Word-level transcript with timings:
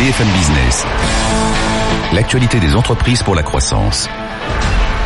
BFM 0.00 0.28
Business. 0.28 0.86
L'actualité 2.14 2.58
des 2.58 2.74
entreprises 2.74 3.22
pour 3.22 3.34
la 3.34 3.42
croissance. 3.42 4.08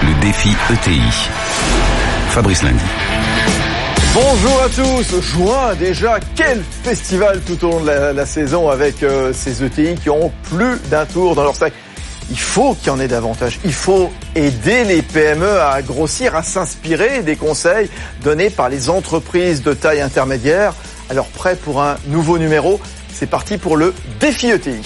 Le 0.04 0.20
défi 0.20 0.50
ETI. 0.70 1.00
Fabrice 2.28 2.62
Lundi. 2.62 2.84
Bonjour 4.14 4.62
à 4.62 4.68
tous, 4.68 5.20
juin 5.20 5.74
déjà, 5.74 6.20
quel 6.36 6.62
festival 6.84 7.40
tout 7.40 7.64
au 7.64 7.70
long 7.70 7.80
de 7.80 7.86
la, 7.90 8.24
saison 8.24 8.70
avec 8.70 9.02
euh, 9.02 9.32
ces 9.32 9.64
ETI 9.64 9.96
qui 9.96 10.10
ont 10.10 10.30
plus 10.44 10.78
d'un 10.88 11.06
tour 11.06 11.34
dans 11.34 11.42
leur 11.42 11.56
sac. 11.56 11.72
Il 12.30 12.38
faut 12.38 12.74
qu'il 12.74 12.86
y 12.86 12.90
en 12.90 13.00
ait 13.00 13.08
davantage. 13.08 13.58
Il 13.64 13.74
faut 13.74 14.12
aider 14.36 14.84
les 14.84 15.02
PME 15.02 15.60
à 15.60 15.82
grossir, 15.82 16.36
à 16.36 16.44
s'inspirer 16.44 17.22
des 17.22 17.34
conseils 17.34 17.90
donnés 18.22 18.48
par 18.48 18.68
les 18.68 18.88
entreprises 18.88 19.60
de 19.64 19.74
taille 19.74 20.02
intermédiaire. 20.02 20.72
Alors 21.10 21.26
prêt 21.26 21.56
pour 21.56 21.82
un 21.82 21.96
nouveau 22.06 22.38
numéro? 22.38 22.78
C'est 23.24 23.30
parti 23.30 23.56
pour 23.56 23.78
le 23.78 23.94
défi 24.20 24.50
ETI. 24.50 24.82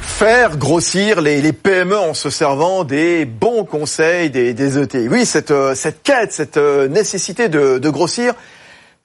faire 0.00 0.56
grossir 0.56 1.20
les, 1.20 1.52
PME 1.52 1.98
en 1.98 2.14
se 2.14 2.30
servant 2.30 2.84
des 2.84 3.24
bons 3.24 3.64
conseils 3.64 4.30
des, 4.30 4.54
des 4.54 4.78
ETI. 4.78 5.08
Oui, 5.08 5.26
cette, 5.26 5.50
euh, 5.50 5.74
cette 5.74 6.04
quête, 6.04 6.30
cette 6.30 6.58
euh, 6.58 6.86
nécessité 6.86 7.48
de, 7.48 7.78
de 7.78 7.90
grossir, 7.90 8.34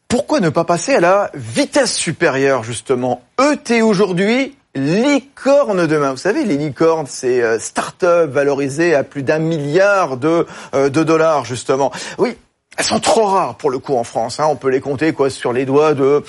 pourquoi 0.07 0.41
ne 0.41 0.49
pas 0.49 0.65
passer 0.65 0.93
à 0.93 0.99
la 0.99 1.31
vitesse 1.33 1.95
supérieure 1.95 2.63
justement? 2.63 3.23
ET 3.41 3.81
aujourd'hui, 3.81 4.55
licorne 4.75 5.87
demain. 5.87 6.11
Vous 6.11 6.17
savez, 6.17 6.45
les 6.45 6.57
licornes, 6.57 7.07
c'est 7.07 7.41
euh, 7.41 7.59
start-up 7.59 8.31
valorisées 8.31 8.95
à 8.95 9.03
plus 9.03 9.23
d'un 9.23 9.39
milliard 9.39 10.17
de, 10.17 10.45
de 10.73 11.03
dollars 11.03 11.45
justement. 11.45 11.91
Oui, 12.17 12.37
elles 12.77 12.85
sont 12.85 12.99
trop 12.99 13.25
rares 13.25 13.55
pour 13.55 13.69
le 13.69 13.79
coup 13.79 13.95
en 13.95 14.03
France. 14.03 14.39
Hein. 14.39 14.47
On 14.49 14.55
peut 14.55 14.69
les 14.69 14.81
compter 14.81 15.13
quoi 15.13 15.29
sur 15.29 15.53
les 15.53 15.65
doigts 15.65 15.93
de 15.93 16.23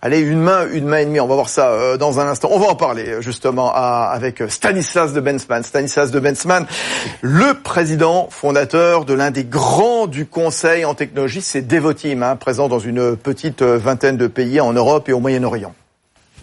Allez, 0.00 0.20
une 0.20 0.40
main, 0.40 0.64
une 0.70 0.86
main 0.86 0.98
et 0.98 1.06
demie. 1.06 1.18
On 1.18 1.26
va 1.26 1.34
voir 1.34 1.48
ça 1.48 1.70
euh, 1.70 1.96
dans 1.96 2.20
un 2.20 2.28
instant. 2.28 2.50
On 2.52 2.60
va 2.60 2.68
en 2.68 2.76
parler 2.76 3.20
justement 3.20 3.72
avec 3.74 4.44
Stanislas 4.48 5.12
de 5.12 5.20
Bensman. 5.20 5.64
Stanislas 5.64 6.12
de 6.12 6.20
Bensman, 6.20 6.66
le 7.20 7.54
président 7.54 8.28
fondateur 8.30 9.04
de 9.04 9.14
l'un 9.14 9.32
des 9.32 9.42
grands 9.42 10.06
du 10.06 10.24
Conseil 10.24 10.84
en 10.84 10.94
technologie, 10.94 11.42
c'est 11.42 11.62
Devoteam, 11.62 12.22
hein, 12.22 12.36
présent 12.36 12.68
dans 12.68 12.78
une 12.78 13.16
petite 13.16 13.62
euh, 13.62 13.76
vingtaine 13.76 14.16
de 14.16 14.28
pays 14.28 14.60
en 14.60 14.72
Europe 14.72 15.08
et 15.08 15.12
au 15.12 15.18
Moyen-Orient. 15.18 15.74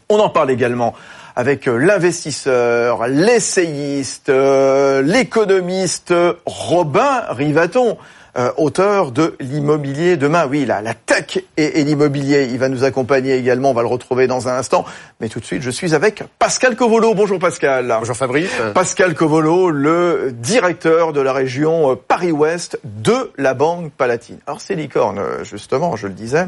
On 0.10 0.20
en 0.20 0.30
parle 0.30 0.52
également 0.52 0.94
avec 1.36 1.68
euh, 1.68 1.78
l'investisseur, 1.78 3.08
l'essayiste, 3.08 4.30
l'économiste 4.30 6.14
Robin 6.46 7.24
Rivaton. 7.30 7.98
Euh, 8.38 8.52
auteur 8.58 9.14
de 9.14 9.38
l'immobilier 9.40 10.18
demain. 10.18 10.46
Oui, 10.46 10.66
là, 10.66 10.82
la 10.82 10.94
tech 10.94 11.40
et, 11.56 11.82
l'immobilier, 11.86 12.50
il 12.52 12.60
va 12.60 12.68
nous 12.68 12.84
accompagner 12.84 13.38
également, 13.38 13.70
on 13.70 13.74
va 13.74 13.82
le 13.82 13.88
retrouver 13.88 14.28
dans 14.28 14.50
un 14.50 14.58
instant. 14.58 14.84
Mais 15.22 15.30
tout 15.30 15.40
de 15.40 15.46
suite, 15.46 15.62
je 15.62 15.70
suis 15.70 15.96
avec 15.96 16.22
Pascal 16.38 16.76
Covolo. 16.76 17.14
Bonjour 17.14 17.40
Pascal. 17.40 17.96
Bonjour 17.98 18.18
Fabrice. 18.18 18.52
Pascal 18.74 19.14
Covolo, 19.14 19.70
le 19.70 20.34
directeur 20.34 21.14
de 21.14 21.22
la 21.22 21.32
région 21.32 21.94
euh, 21.94 21.96
Paris-Ouest 21.96 22.78
de 22.84 23.32
la 23.38 23.54
Banque 23.54 23.94
Palatine. 23.94 24.40
Alors 24.48 24.60
c'est 24.60 24.76
licorne, 24.76 25.20
euh, 25.20 25.46
justement, 25.46 25.96
je 25.96 26.08
le 26.08 26.14
disais. 26.14 26.48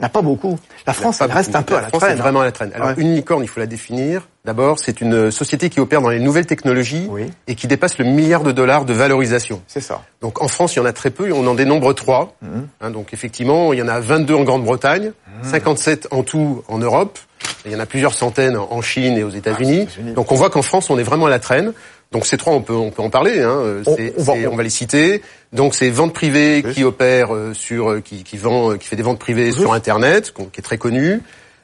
Il 0.00 0.04
n'y 0.04 0.06
a 0.06 0.10
pas 0.10 0.22
beaucoup. 0.22 0.56
La 0.86 0.92
France, 0.92 1.20
elle 1.20 1.32
reste 1.32 1.56
un 1.56 1.62
peu 1.62 1.74
à 1.74 1.80
la, 1.80 1.88
France 1.88 2.02
traîne. 2.02 2.16
Est 2.16 2.20
vraiment 2.20 2.42
à 2.42 2.44
la 2.44 2.52
traîne. 2.52 2.70
Alors, 2.72 2.90
une 2.98 3.16
licorne, 3.16 3.42
il 3.42 3.48
faut 3.48 3.58
la 3.58 3.66
définir. 3.66 4.28
D'abord, 4.44 4.78
c'est 4.78 5.00
une 5.00 5.32
société 5.32 5.70
qui 5.70 5.80
opère 5.80 6.02
dans 6.02 6.08
les 6.08 6.20
nouvelles 6.20 6.46
technologies 6.46 7.08
et 7.48 7.56
qui 7.56 7.66
dépasse 7.66 7.98
le 7.98 8.04
milliard 8.04 8.44
de 8.44 8.52
dollars 8.52 8.84
de 8.84 8.92
valorisation. 8.92 9.60
C'est 9.66 9.80
ça. 9.80 10.02
Donc, 10.20 10.40
en 10.40 10.46
France, 10.46 10.76
il 10.76 10.78
y 10.78 10.82
en 10.82 10.84
a 10.84 10.92
très 10.92 11.10
peu. 11.10 11.32
On 11.32 11.44
en 11.48 11.54
dénombre 11.54 11.92
trois. 11.94 12.36
Mhm. 12.42 12.68
Hein, 12.80 12.90
donc, 12.90 13.12
effectivement, 13.12 13.72
il 13.72 13.80
y 13.80 13.82
en 13.82 13.88
a 13.88 13.98
22 13.98 14.34
en 14.34 14.44
Grande-Bretagne, 14.44 15.10
57 15.42 16.06
mhm. 16.12 16.18
en 16.18 16.22
tout 16.22 16.62
en 16.68 16.78
Europe. 16.78 17.18
Il 17.66 17.72
y 17.72 17.76
en 17.76 17.80
a 17.80 17.86
plusieurs 17.86 18.14
centaines 18.14 18.56
en 18.56 18.80
Chine 18.80 19.18
et 19.18 19.24
aux 19.24 19.30
États-Unis. 19.30 19.88
Ah, 19.98 20.12
donc, 20.12 20.30
on 20.30 20.36
voit 20.36 20.48
qu'en 20.48 20.62
France, 20.62 20.90
on 20.90 20.98
est 20.98 21.02
vraiment 21.02 21.26
à 21.26 21.30
la 21.30 21.40
traîne. 21.40 21.72
Donc 22.10 22.24
ces 22.24 22.38
trois, 22.38 22.54
on 22.54 22.62
peut 22.62 22.74
on 22.74 22.90
peut 22.90 23.02
en 23.02 23.10
parler. 23.10 23.42
Hein. 23.42 23.82
On, 23.86 23.96
on, 24.16 24.56
va, 24.56 24.62
les 24.62 24.70
citer. 24.70 25.22
Donc 25.52 25.74
c'est 25.74 25.90
vente 25.90 26.14
privée 26.14 26.64
qui 26.74 26.82
opère 26.82 27.34
euh, 27.34 27.52
sur 27.52 27.90
euh, 27.90 28.00
qui, 28.00 28.24
qui 28.24 28.38
vend 28.38 28.72
euh, 28.72 28.76
qui 28.76 28.88
fait 28.88 28.96
des 28.96 29.02
ventes 29.02 29.18
privées 29.18 29.52
sur 29.52 29.72
Internet, 29.74 30.32
qui 30.32 30.60
est 30.60 30.62
très 30.62 30.78
connu. 30.78 31.20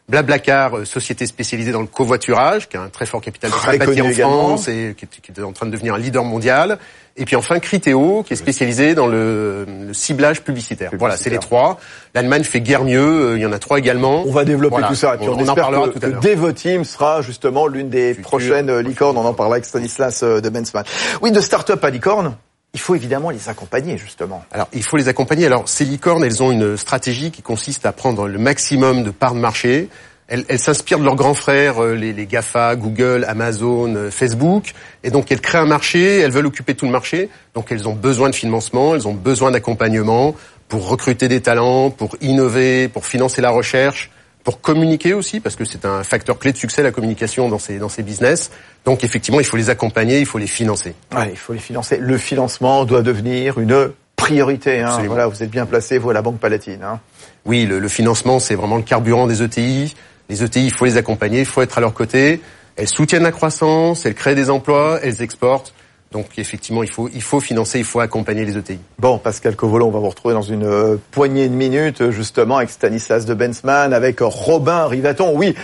Blablacar, 0.06 0.86
société 0.86 1.24
spécialisée 1.24 1.72
dans 1.72 1.80
le 1.80 1.86
covoiturage, 1.86 2.68
qui 2.68 2.76
a 2.76 2.82
un 2.82 2.90
très 2.90 3.06
fort 3.06 3.22
capital 3.22 3.50
de 3.50 3.56
sympathie 3.56 4.02
en 4.02 4.10
France 4.12 4.68
et 4.68 4.94
qui 4.96 5.06
est, 5.06 5.42
en 5.42 5.52
train 5.52 5.64
de 5.64 5.70
devenir 5.70 5.94
un 5.94 5.98
leader 5.98 6.24
mondial. 6.24 6.78
Et 7.16 7.24
puis 7.24 7.36
enfin 7.36 7.58
Criteo, 7.58 8.22
qui 8.22 8.34
est 8.34 8.36
spécialisé 8.36 8.94
dans 8.94 9.06
le, 9.06 9.66
ciblage 9.92 10.42
publicitaire. 10.42 10.90
Voilà, 10.98 11.16
c'est 11.16 11.30
les 11.30 11.38
trois. 11.38 11.80
L'Allemagne 12.14 12.44
fait 12.44 12.60
guère 12.60 12.84
mieux. 12.84 13.36
Il 13.36 13.42
y 13.42 13.46
en 13.46 13.52
a 13.52 13.58
trois 13.58 13.78
également. 13.78 14.24
On 14.26 14.32
va 14.32 14.44
développer 14.44 14.82
tout 14.88 14.94
ça. 14.94 15.14
Et 15.14 15.18
puis 15.18 15.28
on, 15.28 15.48
en 15.48 15.54
parlera 15.54 15.88
que, 15.88 15.98
tout 15.98 16.04
à 16.04 16.08
l'heure. 16.08 16.20
Devoteam 16.20 16.84
sera 16.84 17.22
justement 17.22 17.66
l'une 17.66 17.88
des 17.88 18.14
prochaines 18.14 18.80
licornes. 18.80 19.16
On 19.16 19.24
en 19.24 19.32
parlera 19.32 19.56
avec 19.56 19.64
Stanislas 19.64 20.22
de 20.22 20.48
Bensman. 20.50 20.84
Oui, 21.22 21.32
de 21.32 21.40
start-up 21.40 21.82
à 21.82 21.88
licorne 21.88 22.36
il 22.74 22.80
faut 22.80 22.94
évidemment 22.94 23.30
les 23.30 23.48
accompagner 23.48 23.96
justement. 23.96 24.44
Alors 24.52 24.68
il 24.72 24.82
faut 24.82 24.96
les 24.96 25.08
accompagner. 25.08 25.46
Alors 25.46 25.68
ces 25.68 25.84
licornes, 25.84 26.24
elles 26.24 26.42
ont 26.42 26.50
une 26.50 26.76
stratégie 26.76 27.30
qui 27.30 27.40
consiste 27.40 27.86
à 27.86 27.92
prendre 27.92 28.28
le 28.28 28.38
maximum 28.38 29.04
de 29.04 29.10
parts 29.10 29.34
de 29.34 29.40
marché. 29.40 29.88
Elles, 30.26 30.58
s'inspirent 30.58 30.98
de 30.98 31.04
leurs 31.04 31.16
grands 31.16 31.34
frères, 31.34 31.84
euh, 31.84 31.94
les, 31.94 32.14
les, 32.14 32.24
GAFA, 32.24 32.76
Google, 32.76 33.26
Amazon, 33.28 33.94
euh, 33.94 34.10
Facebook, 34.10 34.72
et 35.02 35.10
donc 35.10 35.30
elles 35.30 35.42
créent 35.42 35.58
un 35.58 35.66
marché, 35.66 36.20
elles 36.20 36.30
veulent 36.30 36.46
occuper 36.46 36.74
tout 36.74 36.86
le 36.86 36.90
marché, 36.90 37.28
donc 37.52 37.70
elles 37.70 37.86
ont 37.86 37.92
besoin 37.92 38.30
de 38.30 38.34
financement, 38.34 38.94
elles 38.94 39.06
ont 39.06 39.12
besoin 39.12 39.50
d'accompagnement 39.50 40.34
pour 40.66 40.88
recruter 40.88 41.28
des 41.28 41.42
talents, 41.42 41.90
pour 41.90 42.16
innover, 42.22 42.88
pour 42.88 43.04
financer 43.04 43.42
la 43.42 43.50
recherche, 43.50 44.10
pour 44.44 44.60
communiquer 44.60 45.14
aussi, 45.14 45.40
parce 45.40 45.56
que 45.56 45.64
c'est 45.64 45.86
un 45.86 46.04
facteur 46.04 46.38
clé 46.38 46.52
de 46.52 46.58
succès, 46.58 46.82
la 46.82 46.92
communication 46.92 47.48
dans 47.48 47.58
ces, 47.58 47.78
dans 47.78 47.88
ces 47.88 48.02
business. 48.02 48.50
Donc 48.84 49.02
effectivement, 49.02 49.40
il 49.40 49.46
faut 49.46 49.56
les 49.56 49.70
accompagner, 49.70 50.20
il 50.20 50.26
faut 50.26 50.38
les 50.38 50.46
financer. 50.46 50.94
Ouais, 51.16 51.30
il 51.30 51.36
faut 51.36 51.54
les 51.54 51.58
financer. 51.58 51.96
Le 51.98 52.18
financement 52.18 52.84
doit 52.84 53.00
devenir 53.02 53.58
une 53.58 53.90
priorité. 54.16 54.80
Hein. 54.80 54.98
Voilà, 55.06 55.26
vous 55.26 55.42
êtes 55.42 55.50
bien 55.50 55.64
placé, 55.64 55.96
vous, 55.96 56.10
à 56.10 56.12
la 56.12 56.20
Banque 56.20 56.38
Palatine. 56.38 56.82
Hein. 56.84 57.00
Oui, 57.46 57.64
le, 57.64 57.78
le 57.78 57.88
financement, 57.88 58.38
c'est 58.38 58.54
vraiment 58.54 58.76
le 58.76 58.82
carburant 58.82 59.26
des 59.26 59.42
ETI. 59.42 59.94
Les 60.28 60.44
ETI, 60.44 60.66
il 60.66 60.72
faut 60.72 60.84
les 60.84 60.98
accompagner, 60.98 61.40
il 61.40 61.46
faut 61.46 61.62
être 61.62 61.78
à 61.78 61.80
leur 61.80 61.94
côté. 61.94 62.40
Elles 62.76 62.88
soutiennent 62.88 63.22
la 63.22 63.32
croissance, 63.32 64.04
elles 64.04 64.14
créent 64.14 64.34
des 64.34 64.50
emplois, 64.50 64.98
elles 65.02 65.22
exportent. 65.22 65.72
Donc 66.14 66.38
effectivement, 66.38 66.84
il 66.84 66.88
faut, 66.88 67.10
il 67.12 67.20
faut 67.20 67.40
financer, 67.40 67.80
il 67.80 67.84
faut 67.84 67.98
accompagner 67.98 68.44
les 68.44 68.56
ETI. 68.56 68.78
Bon, 69.00 69.18
Pascal 69.18 69.56
Covolo, 69.56 69.86
on 69.86 69.90
va 69.90 69.98
vous 69.98 70.08
retrouver 70.08 70.32
dans 70.32 70.42
une 70.42 70.62
euh, 70.62 70.96
poignée 71.10 71.48
de 71.48 71.54
minutes, 71.54 72.10
justement, 72.12 72.58
avec 72.58 72.70
Stanislas 72.70 73.26
de 73.26 73.34
Bensman, 73.34 73.92
avec 73.92 74.20
Robin 74.20 74.86
Rivaton. 74.86 75.32
Oui, 75.34 75.56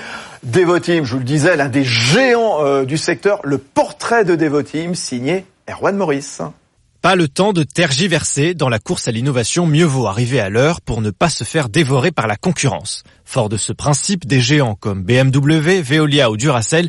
Devoteam, 0.42 1.04
je 1.04 1.12
vous 1.12 1.20
le 1.20 1.24
disais, 1.24 1.56
l'un 1.56 1.68
des 1.68 1.84
géants 1.84 2.64
euh, 2.64 2.84
du 2.84 2.98
secteur, 2.98 3.38
le 3.44 3.58
portrait 3.58 4.24
de 4.24 4.34
Devoteam, 4.34 4.96
signé 4.96 5.44
Erwan 5.70 5.96
Maurice. 5.96 6.42
Pas 7.00 7.14
le 7.14 7.28
temps 7.28 7.52
de 7.52 7.62
tergiverser 7.62 8.52
dans 8.54 8.68
la 8.68 8.80
course 8.80 9.06
à 9.06 9.12
l'innovation, 9.12 9.66
mieux 9.66 9.84
vaut 9.84 10.08
arriver 10.08 10.40
à 10.40 10.50
l'heure 10.50 10.80
pour 10.80 11.00
ne 11.00 11.10
pas 11.10 11.30
se 11.30 11.44
faire 11.44 11.68
dévorer 11.68 12.10
par 12.10 12.26
la 12.26 12.36
concurrence. 12.36 13.04
Fort 13.24 13.48
de 13.48 13.56
ce 13.56 13.72
principe, 13.72 14.26
des 14.26 14.40
géants 14.40 14.74
comme 14.74 15.04
BMW, 15.04 15.80
Veolia 15.80 16.28
ou 16.28 16.36
Duracell 16.36 16.88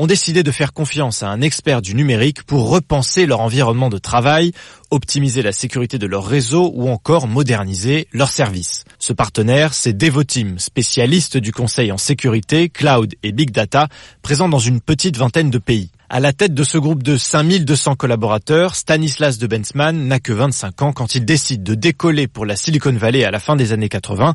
ont 0.00 0.06
décidé 0.06 0.42
de 0.42 0.50
faire 0.50 0.72
confiance 0.72 1.22
à 1.22 1.28
un 1.28 1.42
expert 1.42 1.82
du 1.82 1.94
numérique 1.94 2.44
pour 2.44 2.70
repenser 2.70 3.26
leur 3.26 3.40
environnement 3.40 3.90
de 3.90 3.98
travail, 3.98 4.52
optimiser 4.90 5.42
la 5.42 5.52
sécurité 5.52 5.98
de 5.98 6.06
leur 6.06 6.24
réseau 6.24 6.72
ou 6.74 6.88
encore 6.88 7.28
moderniser 7.28 8.08
leurs 8.14 8.30
services. 8.30 8.84
Ce 8.98 9.12
partenaire, 9.12 9.74
c'est 9.74 9.92
Devoteam, 9.92 10.58
spécialiste 10.58 11.36
du 11.36 11.52
conseil 11.52 11.92
en 11.92 11.98
sécurité, 11.98 12.70
cloud 12.70 13.14
et 13.22 13.32
big 13.32 13.50
data, 13.50 13.88
présent 14.22 14.48
dans 14.48 14.58
une 14.58 14.80
petite 14.80 15.18
vingtaine 15.18 15.50
de 15.50 15.58
pays. 15.58 15.90
À 16.08 16.18
la 16.18 16.32
tête 16.32 16.54
de 16.54 16.64
ce 16.64 16.78
groupe 16.78 17.02
de 17.02 17.18
5200 17.18 17.94
collaborateurs, 17.94 18.76
Stanislas 18.76 19.36
de 19.36 19.46
Bensman 19.46 20.08
n'a 20.08 20.18
que 20.18 20.32
25 20.32 20.80
ans 20.82 20.92
quand 20.92 21.14
il 21.14 21.26
décide 21.26 21.62
de 21.62 21.74
décoller 21.74 22.26
pour 22.26 22.46
la 22.46 22.56
Silicon 22.56 22.94
Valley 22.94 23.24
à 23.24 23.30
la 23.30 23.38
fin 23.38 23.54
des 23.54 23.72
années 23.72 23.90
80, 23.90 24.32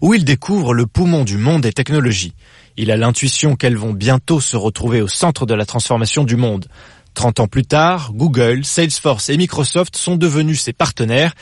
où 0.00 0.14
il 0.14 0.24
découvre 0.24 0.72
le 0.72 0.86
poumon 0.86 1.24
du 1.24 1.36
monde 1.36 1.62
des 1.62 1.72
technologies. 1.72 2.34
Il 2.80 2.92
a 2.92 2.96
l'intuition 2.96 3.56
qu'elles 3.56 3.76
vont 3.76 3.92
bientôt 3.92 4.40
se 4.40 4.56
retrouver 4.56 5.02
au 5.02 5.08
centre 5.08 5.46
de 5.46 5.54
la 5.54 5.66
transformation 5.66 6.22
du 6.22 6.36
monde. 6.36 6.66
30 7.14 7.40
ans 7.40 7.48
plus 7.48 7.64
tard, 7.64 8.12
Google, 8.14 8.64
Salesforce 8.64 9.30
et 9.30 9.36
Microsoft 9.36 9.96
sont 9.96 10.14
devenus 10.14 10.60
ses 10.60 10.72
partenaires. 10.72 11.34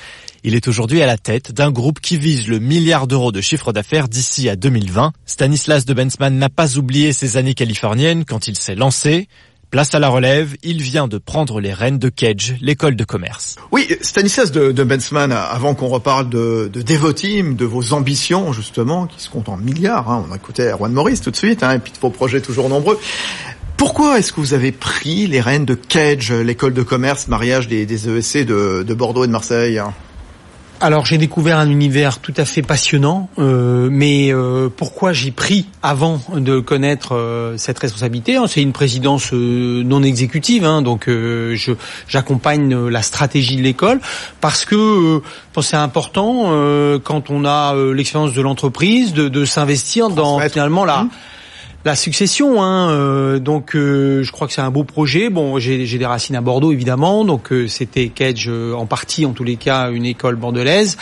Il 0.44 0.55
est 0.55 0.67
aujourd'hui 0.67 1.03
à 1.03 1.06
la 1.06 1.19
tête 1.19 1.53
d'un 1.53 1.71
groupe 1.71 2.00
qui 2.00 2.17
vise 2.17 2.49
le 2.49 2.59
milliard 2.59 3.06
d'euros 3.06 3.33
de 3.33 3.43
chiffre 3.43 3.75
d'affaires 3.75 4.09
d'ici 4.09 4.49
à 4.49 4.56
2020. 4.56 5.12
Stanislas 5.27 5.85
de 5.85 5.93
Bensman 5.93 6.38
n'a 6.38 6.49
pas 6.49 6.79
oublié 6.79 7.12
ses 7.12 7.37
années 7.37 7.53
californiennes 7.53 8.25
quand 8.25 8.49
il 8.49 8.56
s'est 8.56 8.75
lancé. 8.75 9.29
Place 9.71 9.95
à 9.95 9.99
la 9.99 10.09
relève, 10.09 10.55
il 10.63 10.81
vient 10.81 11.09
de 11.09 11.19
prendre 11.19 11.61
les 11.61 11.73
rênes 11.73 11.99
de 11.99 12.09
Cage, 12.09 12.57
l'école 12.61 12.95
de 12.95 13.03
commerce. 13.05 13.57
Oui, 13.73 13.89
Stanislas 14.01 14.53
de, 14.53 14.71
de 14.71 14.85
Bensman, 14.85 15.33
avant 15.33 15.75
qu'on 15.75 15.89
reparle 15.89 16.29
de, 16.29 16.71
de 16.73 16.83
Devoteam, 16.83 17.57
de 17.57 17.65
vos 17.65 17.93
ambitions 17.93 18.53
justement, 18.53 19.07
qui 19.07 19.21
se 19.21 19.29
comptent 19.29 19.49
en 19.49 19.57
milliards, 19.57 20.09
hein, 20.09 20.25
on 20.29 20.33
a 20.33 20.37
écouté 20.37 20.63
Erwan 20.63 20.93
Maurice 20.93 21.21
tout 21.21 21.33
de 21.33 21.37
suite, 21.37 21.65
hein, 21.65 21.73
et 21.73 21.79
puis 21.81 21.93
de 21.93 21.99
vos 21.99 22.11
projets 22.11 22.41
toujours 22.41 22.69
nombreux. 22.69 22.99
Pourquoi 23.77 24.19
est-ce 24.19 24.33
que 24.33 24.41
vous 24.41 24.55
avez 24.55 24.71
pris 24.73 25.27
les 25.27 25.41
rênes 25.41 25.65
de 25.65 25.75
Cage, 25.75 26.33
l'école 26.33 26.73
de 26.73 26.83
commerce, 26.83 27.27
mariage 27.27 27.67
des, 27.67 28.09
ESC 28.09 28.47
de, 28.47 28.85
de 28.87 28.95
Bordeaux 28.95 29.25
et 29.25 29.27
de 29.27 29.33
Marseille 29.33 29.81
alors 30.81 31.06
j'ai 31.06 31.19
découvert 31.19 31.58
un 31.58 31.70
univers 31.70 32.19
tout 32.19 32.34
à 32.37 32.44
fait 32.44 32.62
passionnant, 32.62 33.28
euh, 33.38 33.88
mais 33.90 34.32
euh, 34.32 34.69
pourquoi 34.75 35.12
j'ai 35.12 35.31
pris 35.31 35.67
avant 35.82 36.20
de 36.34 36.61
connaître 36.61 37.14
euh, 37.14 37.56
cette 37.56 37.78
responsabilité 37.78 38.37
hein, 38.37 38.46
C'est 38.46 38.62
une 38.62 38.73
présidence 38.73 39.32
euh, 39.32 39.82
non 39.84 40.02
exécutive, 40.02 40.64
hein, 40.64 40.82
donc 40.82 41.08
euh, 41.08 41.55
je 41.56 41.73
j'accompagne 42.08 42.88
la 42.88 43.02
stratégie 43.02 43.56
de 43.56 43.62
l'école 43.62 44.00
parce 44.40 44.64
que 44.64 45.23
c'est 45.62 45.76
important 45.76 46.52
quand 47.02 47.31
on 47.31 47.44
a 47.46 47.75
l'expérience 47.94 48.34
de 48.34 48.43
l'entreprise 48.43 49.14
de, 49.14 49.28
de 49.28 49.44
s'investir 49.44 50.11
dans 50.11 50.38
finalement 50.40 50.84
la 50.84 51.05
mmh 51.05 51.11
la 51.87 51.94
succession. 51.94 52.62
Hein, 52.62 52.91
euh, 52.91 53.38
donc, 53.38 53.77
euh, 53.77 54.25
je 54.25 54.33
crois 54.33 54.49
que 54.49 54.53
c'est 54.53 54.61
un 54.61 54.73
beau 54.73 54.83
projet. 54.83 55.31
Bon, 55.31 55.59
j'ai 55.61 55.87
des 55.87 56.06
racines 56.06 56.35
à 56.35 56.41
Bordeaux, 56.41 56.73
évidemment. 56.73 57.25
Donc, 57.25 57.53
euh, 57.53 57.69
c'était 57.69 58.09
Kedge 58.09 58.49
en 58.49 58.87
partie, 58.87 59.25
en 59.25 59.31
tous 59.31 59.44
les 59.44 59.55
cas, 59.55 59.91
une 59.93 60.05
école 60.05 60.35
bordelaise. 60.35 60.97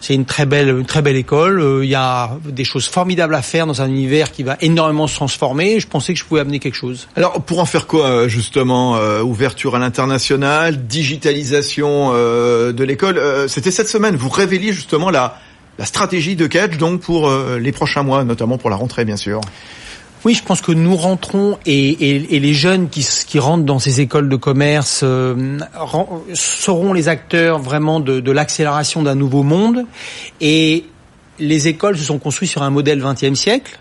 C'est 0.00 0.14
une 0.14 0.26
très 0.26 0.44
belle, 0.44 0.68
une 0.68 0.84
très 0.84 1.00
belle 1.00 1.16
école. 1.16 1.80
Il 1.82 1.88
y 1.88 1.94
a 1.94 2.36
des 2.44 2.64
choses 2.64 2.86
formidables 2.86 3.34
à 3.34 3.40
faire 3.40 3.66
dans 3.66 3.80
un 3.80 3.88
univers 3.88 4.30
qui 4.30 4.42
va 4.42 4.58
énormément 4.60 5.06
se 5.06 5.14
transformer. 5.14 5.80
Je 5.80 5.88
pensais 5.88 6.12
que 6.12 6.18
je 6.18 6.24
pouvais 6.26 6.42
amener 6.42 6.58
quelque 6.58 6.76
chose. 6.76 7.08
Alors, 7.16 7.40
pour 7.42 7.58
en 7.58 7.66
faire 7.66 7.86
quoi, 7.86 8.28
justement 8.28 8.98
Ouverture 9.22 9.74
à 9.74 9.78
l'international, 9.78 10.86
digitalisation 10.86 12.12
de 12.12 12.84
l'école. 12.84 13.20
c'était 13.48 13.70
cette 13.70 13.88
semaine. 13.88 14.16
Vous 14.16 14.28
révéliez 14.28 14.72
justement 14.72 15.10
la 15.10 15.38
la 15.78 15.84
stratégie 15.84 16.36
de 16.36 16.46
Kedge, 16.46 16.78
donc 16.78 17.02
pour 17.02 17.30
les 17.30 17.70
prochains 17.70 18.02
mois, 18.02 18.24
notamment 18.24 18.56
pour 18.56 18.70
la 18.70 18.76
rentrée, 18.76 19.04
bien 19.04 19.18
sûr. 19.18 19.42
Oui, 20.24 20.34
je 20.34 20.42
pense 20.42 20.60
que 20.60 20.72
nous 20.72 20.96
rentrons 20.96 21.58
et, 21.66 22.18
les 22.28 22.54
jeunes 22.54 22.88
qui, 22.88 23.38
rentrent 23.38 23.64
dans 23.64 23.78
ces 23.78 24.00
écoles 24.00 24.28
de 24.28 24.36
commerce 24.36 25.00
euh, 25.04 25.58
seront 26.34 26.92
les 26.92 27.08
acteurs 27.08 27.58
vraiment 27.58 28.00
de, 28.00 28.20
de 28.20 28.30
l'accélération 28.32 29.02
d'un 29.02 29.14
nouveau 29.14 29.42
monde. 29.42 29.84
Et 30.40 30.86
les 31.38 31.68
écoles 31.68 31.96
se 31.96 32.04
sont 32.04 32.18
construites 32.18 32.50
sur 32.50 32.62
un 32.62 32.70
modèle 32.70 33.00
20e 33.00 33.34
siècle 33.34 33.78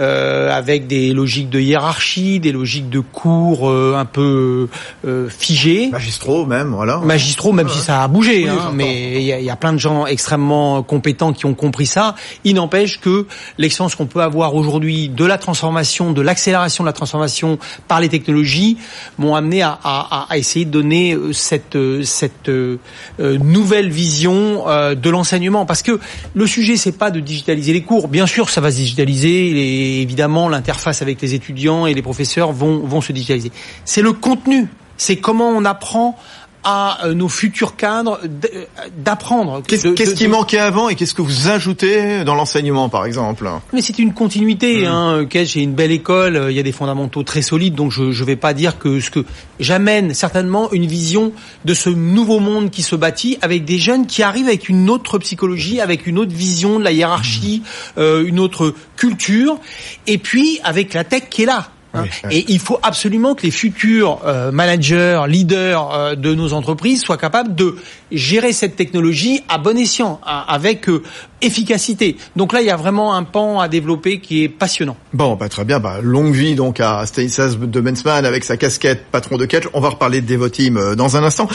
euh, 0.00 0.50
avec 0.50 0.86
des 0.86 1.12
logiques 1.12 1.50
de 1.50 1.60
hiérarchie, 1.60 2.40
des 2.40 2.52
logiques 2.52 2.90
de 2.90 3.00
cours 3.00 3.68
euh, 3.68 3.94
un 3.96 4.04
peu 4.04 4.68
euh, 5.06 5.28
figées. 5.28 5.88
Magistraux 5.90 6.46
même, 6.46 6.72
voilà. 6.74 6.98
Magistraux, 6.98 7.52
même 7.52 7.68
si 7.68 7.78
ça 7.78 8.02
a 8.02 8.08
bougé, 8.08 8.48
hein, 8.48 8.72
mais 8.74 9.20
il 9.20 9.26
y 9.26 9.32
a, 9.32 9.40
y 9.40 9.50
a, 9.50 9.56
plein 9.56 9.72
de 9.72 9.78
gens 9.78 10.06
extrêmement 10.06 10.82
compétents 10.82 11.32
qui 11.32 11.46
ont 11.46 11.54
compris 11.54 11.86
ça. 11.86 12.14
Il 12.44 12.54
n'empêche 12.54 13.00
que 13.00 13.26
l'excellence 13.58 13.94
qu'on 13.94 14.06
peut 14.06 14.22
avoir 14.22 14.54
aujourd'hui 14.54 15.08
de 15.08 15.24
la 15.24 15.38
transformation, 15.38 16.12
de 16.12 16.22
l'accélération 16.22 16.84
de 16.84 16.88
la 16.88 16.92
transformation 16.92 17.58
par 17.88 18.00
les 18.00 18.08
technologies, 18.08 18.78
m'ont 19.18 19.34
amené 19.34 19.62
à, 19.62 19.78
à, 19.82 20.26
à, 20.30 20.38
essayer 20.38 20.64
de 20.64 20.70
donner 20.70 21.14
euh, 21.14 21.32
cette, 21.32 21.76
euh, 21.76 22.02
cette 22.02 22.48
euh, 22.48 22.78
nouvelle 23.18 23.90
vision 23.90 24.64
de 24.94 25.10
l'enseignement. 25.10 25.66
Parce 25.66 25.82
que 25.82 25.98
le 26.34 26.46
sujet, 26.46 26.76
c'est 26.76 26.92
pas 26.92 27.10
de 27.10 27.20
digitaliser 27.20 27.72
les 27.72 27.82
cours. 27.82 28.08
Bien 28.08 28.26
sûr, 28.26 28.48
ça 28.50 28.60
va 28.60 28.70
se 28.70 28.76
digitaliser 28.76 29.39
et 29.40 30.02
évidemment 30.02 30.48
l'interface 30.48 31.02
avec 31.02 31.20
les 31.20 31.34
étudiants 31.34 31.86
et 31.86 31.94
les 31.94 32.02
professeurs 32.02 32.52
vont, 32.52 32.78
vont 32.78 33.00
se 33.00 33.12
digitaliser. 33.12 33.52
C'est 33.84 34.02
le 34.02 34.12
contenu, 34.12 34.68
c'est 34.96 35.16
comment 35.16 35.48
on 35.48 35.64
apprend 35.64 36.18
à 36.64 37.06
euh, 37.06 37.14
nos 37.14 37.28
futurs 37.28 37.76
cadres 37.76 38.20
euh, 38.22 38.64
d'apprendre. 38.96 39.62
Qu'est-ce 39.66 40.14
qui 40.14 40.28
manquait 40.28 40.58
avant 40.58 40.88
et 40.88 40.94
qu'est-ce 40.94 41.14
que 41.14 41.22
vous 41.22 41.48
ajoutez 41.48 42.24
dans 42.24 42.34
l'enseignement, 42.34 42.88
par 42.88 43.06
exemple? 43.06 43.48
Mais 43.72 43.80
c'est 43.80 43.98
une 43.98 44.12
continuité. 44.12 44.82
Mmh. 44.82 44.86
Hein. 44.86 45.26
J'ai 45.32 45.62
une 45.62 45.72
belle 45.72 45.92
école, 45.92 46.46
il 46.50 46.56
y 46.56 46.60
a 46.60 46.62
des 46.62 46.72
fondamentaux 46.72 47.22
très 47.22 47.42
solides, 47.42 47.74
donc 47.74 47.92
je 47.92 48.02
ne 48.02 48.24
vais 48.24 48.36
pas 48.36 48.54
dire 48.54 48.78
que 48.78 49.00
ce 49.00 49.10
que 49.10 49.24
j'amène 49.58 50.14
certainement 50.14 50.70
une 50.72 50.86
vision 50.86 51.32
de 51.64 51.74
ce 51.74 51.90
nouveau 51.90 52.40
monde 52.40 52.70
qui 52.70 52.82
se 52.82 52.96
bâtit 52.96 53.38
avec 53.42 53.64
des 53.64 53.78
jeunes 53.78 54.06
qui 54.06 54.22
arrivent 54.22 54.48
avec 54.48 54.68
une 54.68 54.90
autre 54.90 55.18
psychologie, 55.18 55.80
avec 55.80 56.06
une 56.06 56.18
autre 56.18 56.34
vision 56.34 56.78
de 56.78 56.84
la 56.84 56.92
hiérarchie, 56.92 57.62
mmh. 57.62 58.00
euh, 58.00 58.26
une 58.26 58.38
autre 58.38 58.74
culture, 58.96 59.58
et 60.06 60.18
puis 60.18 60.60
avec 60.64 60.94
la 60.94 61.04
tech 61.04 61.24
qui 61.30 61.42
est 61.42 61.46
là. 61.46 61.70
Hein. 61.94 62.04
Et 62.30 62.44
il 62.48 62.60
faut 62.60 62.78
absolument 62.82 63.34
que 63.34 63.42
les 63.42 63.50
futurs 63.50 64.20
euh, 64.24 64.52
managers, 64.52 65.22
leaders 65.26 65.92
euh, 65.92 66.14
de 66.14 66.34
nos 66.34 66.52
entreprises 66.52 67.02
soient 67.02 67.18
capables 67.18 67.54
de 67.54 67.76
gérer 68.12 68.52
cette 68.52 68.76
technologie 68.76 69.42
à 69.48 69.58
bon 69.58 69.76
escient, 69.76 70.20
avec 70.24 70.88
euh, 70.88 71.02
efficacité. 71.42 72.16
Donc 72.36 72.52
là, 72.52 72.60
il 72.60 72.66
y 72.66 72.70
a 72.70 72.76
vraiment 72.76 73.14
un 73.14 73.24
pan 73.24 73.60
à 73.60 73.68
développer 73.68 74.20
qui 74.20 74.44
est 74.44 74.48
passionnant. 74.48 74.96
Bon, 75.12 75.36
bah, 75.36 75.48
très 75.48 75.64
bien. 75.64 75.80
Bah, 75.80 75.98
longue 76.02 76.34
vie 76.34 76.54
donc 76.54 76.80
à 76.80 77.04
Stanislas 77.06 77.58
de 77.58 77.80
Mensman 77.80 78.24
avec 78.24 78.44
sa 78.44 78.56
casquette 78.56 79.06
patron 79.10 79.36
de 79.36 79.46
catch. 79.46 79.64
On 79.72 79.80
va 79.80 79.90
reparler 79.90 80.20
de 80.20 80.26
Devoteam 80.26 80.94
dans 80.94 81.16
un 81.16 81.24
instant. 81.24 81.48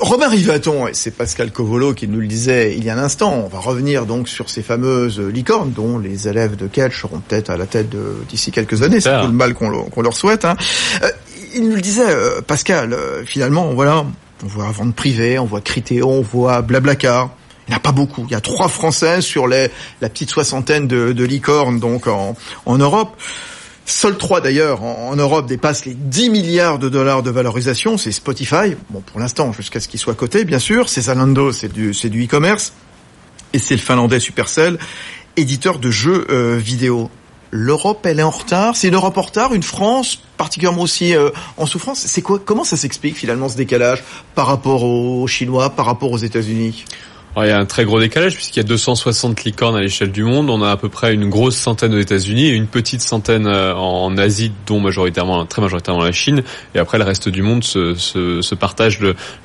Robin 0.00 0.28
Rivaton, 0.28 0.88
et 0.88 0.94
c'est 0.94 1.10
Pascal 1.10 1.50
Covolo 1.52 1.94
qui 1.94 2.08
nous 2.08 2.20
le 2.20 2.26
disait 2.26 2.74
il 2.76 2.84
y 2.84 2.90
a 2.90 2.94
un 2.94 3.02
instant, 3.02 3.42
on 3.44 3.48
va 3.48 3.58
revenir 3.58 4.06
donc 4.06 4.28
sur 4.28 4.50
ces 4.50 4.62
fameuses 4.62 5.20
licornes 5.20 5.72
dont 5.72 5.98
les 5.98 6.28
élèves 6.28 6.56
de 6.56 6.66
catch 6.66 7.00
seront 7.00 7.20
peut-être 7.20 7.50
à 7.50 7.56
la 7.56 7.66
tête 7.66 7.94
d'ici 8.28 8.50
quelques 8.50 8.82
années. 8.82 9.00
C'est 9.00 9.20
tout 9.20 9.26
le 9.26 9.32
mal 9.32 9.54
qu'on 9.54 9.70
qu'on 9.90 10.02
leur 10.02 10.14
souhaite. 10.14 10.44
Hein. 10.44 10.56
Euh, 11.02 11.10
il 11.54 11.68
nous 11.68 11.74
le 11.74 11.80
disait, 11.80 12.08
euh, 12.08 12.40
Pascal, 12.42 12.92
euh, 12.92 13.24
finalement, 13.24 13.72
voilà, 13.74 14.04
on 14.44 14.46
voit 14.46 14.70
Vente 14.70 14.94
Privée, 14.94 15.38
on 15.38 15.44
voit 15.44 15.60
Critéo, 15.60 16.08
on 16.08 16.22
voit 16.22 16.62
Blablacar. 16.62 17.30
Il 17.66 17.70
n'y 17.70 17.74
en 17.74 17.78
a 17.78 17.80
pas 17.80 17.92
beaucoup. 17.92 18.24
Il 18.28 18.32
y 18.32 18.36
a 18.36 18.40
trois 18.40 18.68
Français 18.68 19.20
sur 19.20 19.48
les, 19.48 19.70
la 20.00 20.08
petite 20.08 20.30
soixantaine 20.30 20.86
de, 20.86 21.12
de 21.12 21.24
licornes 21.24 21.80
donc 21.80 22.06
en, 22.06 22.36
en 22.64 22.78
Europe. 22.78 23.20
Seuls 23.84 24.18
trois 24.18 24.40
d'ailleurs 24.40 24.82
en, 24.82 25.14
Europe 25.14 25.46
dépassent 25.46 25.84
les 25.84 25.94
10 25.94 26.30
milliards 26.30 26.78
de 26.78 26.88
dollars 26.88 27.22
de 27.22 27.30
valorisation. 27.30 27.98
C'est 27.98 28.12
Spotify, 28.12 28.74
bon 28.90 29.00
pour 29.00 29.20
l'instant 29.20 29.52
jusqu'à 29.52 29.80
ce 29.80 29.88
qu'il 29.88 30.00
soit 30.00 30.14
coté 30.14 30.44
bien 30.44 30.58
sûr. 30.58 30.88
C'est 30.88 31.02
Zalando, 31.02 31.52
c'est 31.52 31.72
du 31.72 31.92
e-commerce 32.24 32.72
et 33.52 33.58
c'est 33.58 33.74
le 33.74 33.80
finlandais 33.80 34.20
Supercell, 34.20 34.78
éditeur 35.36 35.78
de 35.78 35.90
jeux 35.90 36.26
vidéo 36.56 37.10
l'Europe, 37.50 38.04
elle 38.04 38.20
est 38.20 38.24
en 38.24 38.30
retard. 38.30 38.76
C'est 38.76 38.88
une 38.88 38.94
Europe 38.94 39.16
en 39.16 39.22
retard, 39.22 39.54
une 39.54 39.62
France 39.62 40.20
particulièrement 40.36 40.82
aussi 40.82 41.14
euh, 41.14 41.30
en 41.56 41.66
souffrance. 41.66 42.00
C'est 42.00 42.22
quoi 42.22 42.38
Comment 42.44 42.64
ça 42.64 42.76
s'explique 42.76 43.16
finalement 43.16 43.48
ce 43.48 43.56
décalage 43.56 44.02
par 44.34 44.46
rapport 44.46 44.84
aux 44.84 45.26
Chinois, 45.26 45.70
par 45.70 45.86
rapport 45.86 46.10
aux 46.10 46.18
États-Unis? 46.18 46.84
Il 47.44 47.48
y 47.48 47.52
a 47.52 47.58
un 47.58 47.66
très 47.66 47.84
gros 47.84 48.00
décalage 48.00 48.34
puisqu'il 48.34 48.60
y 48.60 48.60
a 48.60 48.68
260 48.68 49.44
licornes 49.44 49.76
à 49.76 49.80
l'échelle 49.80 50.10
du 50.10 50.24
monde. 50.24 50.48
On 50.48 50.62
a 50.62 50.70
à 50.70 50.76
peu 50.76 50.88
près 50.88 51.12
une 51.12 51.28
grosse 51.28 51.56
centaine 51.56 51.94
aux 51.94 51.98
États-Unis 51.98 52.46
et 52.46 52.52
une 52.52 52.66
petite 52.66 53.02
centaine 53.02 53.46
euh, 53.46 53.74
en 53.74 54.16
Asie, 54.16 54.52
dont 54.66 54.80
majoritairement, 54.80 55.44
très 55.44 55.60
majoritairement 55.60 56.02
la 56.02 56.12
Chine. 56.12 56.42
Et 56.74 56.78
après, 56.78 56.96
le 56.96 57.04
reste 57.04 57.28
du 57.28 57.42
monde 57.42 57.62
se, 57.62 58.54
partage 58.54 59.00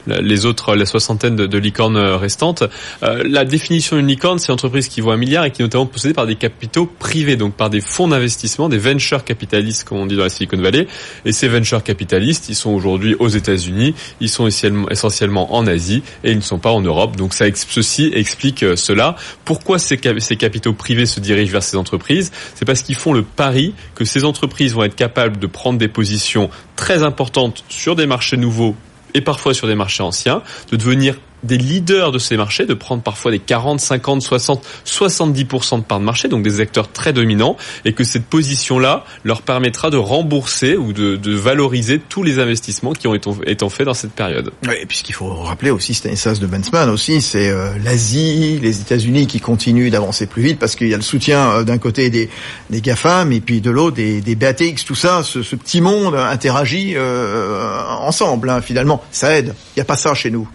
les 0.07 0.45
autres, 0.45 0.75
la 0.75 0.85
soixantaine 0.85 1.35
de, 1.35 1.57
licornes 1.57 1.97
euh, 1.97 2.15
restantes. 2.15 2.63
Euh, 3.03 3.23
la 3.25 3.43
définition 3.43 3.97
d'une 3.97 4.07
licorne, 4.07 4.39
c'est 4.39 4.47
une 4.47 4.53
entreprise 4.53 4.87
qui 4.87 5.01
vaut 5.01 5.11
un 5.11 5.17
milliard 5.17 5.43
et 5.43 5.51
qui 5.51 5.61
est 5.61 5.65
notamment 5.65 5.85
possédée 5.85 6.13
par 6.13 6.27
des 6.27 6.35
capitaux 6.35 6.85
privés, 6.85 7.35
donc 7.35 7.55
par 7.55 7.69
des 7.69 7.81
fonds 7.81 8.07
d'investissement, 8.07 8.69
des 8.69 8.77
venture 8.77 9.25
capitalistes, 9.25 9.83
comme 9.83 9.97
on 9.97 10.05
dit 10.05 10.15
dans 10.15 10.23
la 10.23 10.29
Silicon 10.29 10.57
Valley. 10.57 10.87
Et 11.25 11.33
ces 11.33 11.49
venture 11.49 11.83
capitalistes, 11.83 12.47
ils 12.47 12.55
sont 12.55 12.71
aujourd'hui 12.71 13.15
aux 13.19 13.27
États-Unis, 13.27 13.95
ils 14.21 14.29
sont 14.29 14.47
essentiellement 14.47 15.53
en 15.53 15.67
Asie 15.67 16.03
et 16.23 16.31
ils 16.31 16.37
ne 16.37 16.41
sont 16.41 16.59
pas 16.59 16.71
en 16.71 16.81
Europe. 16.81 17.17
Donc 17.17 17.33
ça 17.33 17.47
ceci 17.81 18.11
explique 18.13 18.63
euh, 18.63 18.75
cela. 18.75 19.15
Pourquoi 19.45 19.79
ces, 19.79 19.99
ces 20.19 20.35
capitaux 20.35 20.73
privés 20.73 21.05
se 21.05 21.19
dirigent 21.19 21.51
vers 21.51 21.63
ces 21.63 21.77
entreprises? 21.77 22.31
C'est 22.55 22.65
parce 22.65 22.81
qu'ils 22.81 22.95
font 22.95 23.13
le 23.13 23.23
pari 23.23 23.73
que 23.95 24.05
ces 24.05 24.23
entreprises 24.23 24.73
vont 24.73 24.83
être 24.83 24.95
capables 24.95 25.39
de 25.39 25.47
prendre 25.47 25.79
des 25.79 25.87
positions 25.87 26.49
très 26.75 27.03
importantes 27.03 27.63
sur 27.69 27.95
des 27.95 28.05
marchés 28.05 28.37
nouveaux 28.37 28.75
et 29.13 29.21
parfois 29.21 29.53
sur 29.53 29.67
des 29.67 29.75
marchés 29.75 30.03
anciens, 30.03 30.41
de 30.71 30.77
devenir 30.77 31.15
des 31.43 31.57
leaders 31.57 32.11
de 32.11 32.19
ces 32.19 32.37
marchés, 32.37 32.65
de 32.65 32.73
prendre 32.73 33.01
parfois 33.01 33.31
des 33.31 33.39
40, 33.39 33.79
50, 33.79 34.21
60, 34.21 34.65
70% 34.85 35.79
de 35.79 35.83
parts 35.83 35.99
de 35.99 36.05
marché, 36.05 36.27
donc 36.27 36.43
des 36.43 36.59
acteurs 36.59 36.91
très 36.91 37.13
dominants, 37.13 37.57
et 37.85 37.93
que 37.93 38.03
cette 38.03 38.25
position-là 38.25 39.05
leur 39.23 39.41
permettra 39.41 39.89
de 39.89 39.97
rembourser 39.97 40.77
ou 40.77 40.93
de, 40.93 41.31
valoriser 41.31 41.99
tous 41.99 42.23
les 42.23 42.39
investissements 42.39 42.93
qui 42.93 43.07
ont 43.07 43.15
été, 43.15 43.69
faits 43.69 43.85
dans 43.85 43.93
cette 43.93 44.11
période. 44.11 44.51
Oui, 44.67 44.75
et 44.81 44.87
ce 44.89 45.03
qu'il 45.03 45.15
faut 45.15 45.33
rappeler 45.33 45.71
aussi, 45.71 45.93
Stanislas 45.93 46.39
de 46.39 46.47
Bensman 46.47 46.89
aussi, 46.89 47.21
c'est 47.21 47.49
euh, 47.49 47.71
l'Asie, 47.83 48.59
les 48.61 48.81
États-Unis 48.81 49.27
qui 49.27 49.39
continuent 49.39 49.89
d'avancer 49.89 50.27
plus 50.27 50.41
vite 50.41 50.59
parce 50.59 50.75
qu'il 50.75 50.87
y 50.87 50.93
a 50.93 50.97
le 50.97 51.03
soutien 51.03 51.51
euh, 51.51 51.63
d'un 51.63 51.77
côté 51.77 52.09
des, 52.09 52.29
GAFAM 52.71 53.31
et 53.31 53.41
puis 53.41 53.61
de 53.61 53.71
l'autre 53.71 53.95
des, 53.95 54.21
des 54.21 54.35
BATX, 54.35 54.83
tout 54.85 54.95
ça, 54.95 55.23
ce, 55.23 55.41
ce 55.43 55.55
petit 55.55 55.81
monde 55.81 56.15
interagit 56.15 56.93
euh, 56.95 57.83
ensemble, 57.99 58.49
hein, 58.49 58.61
finalement. 58.61 59.01
Ça 59.11 59.37
aide. 59.37 59.53
Il 59.75 59.79
n'y 59.79 59.81
a 59.81 59.85
pas 59.85 59.97
ça 59.97 60.13
chez 60.13 60.31
nous. 60.31 60.47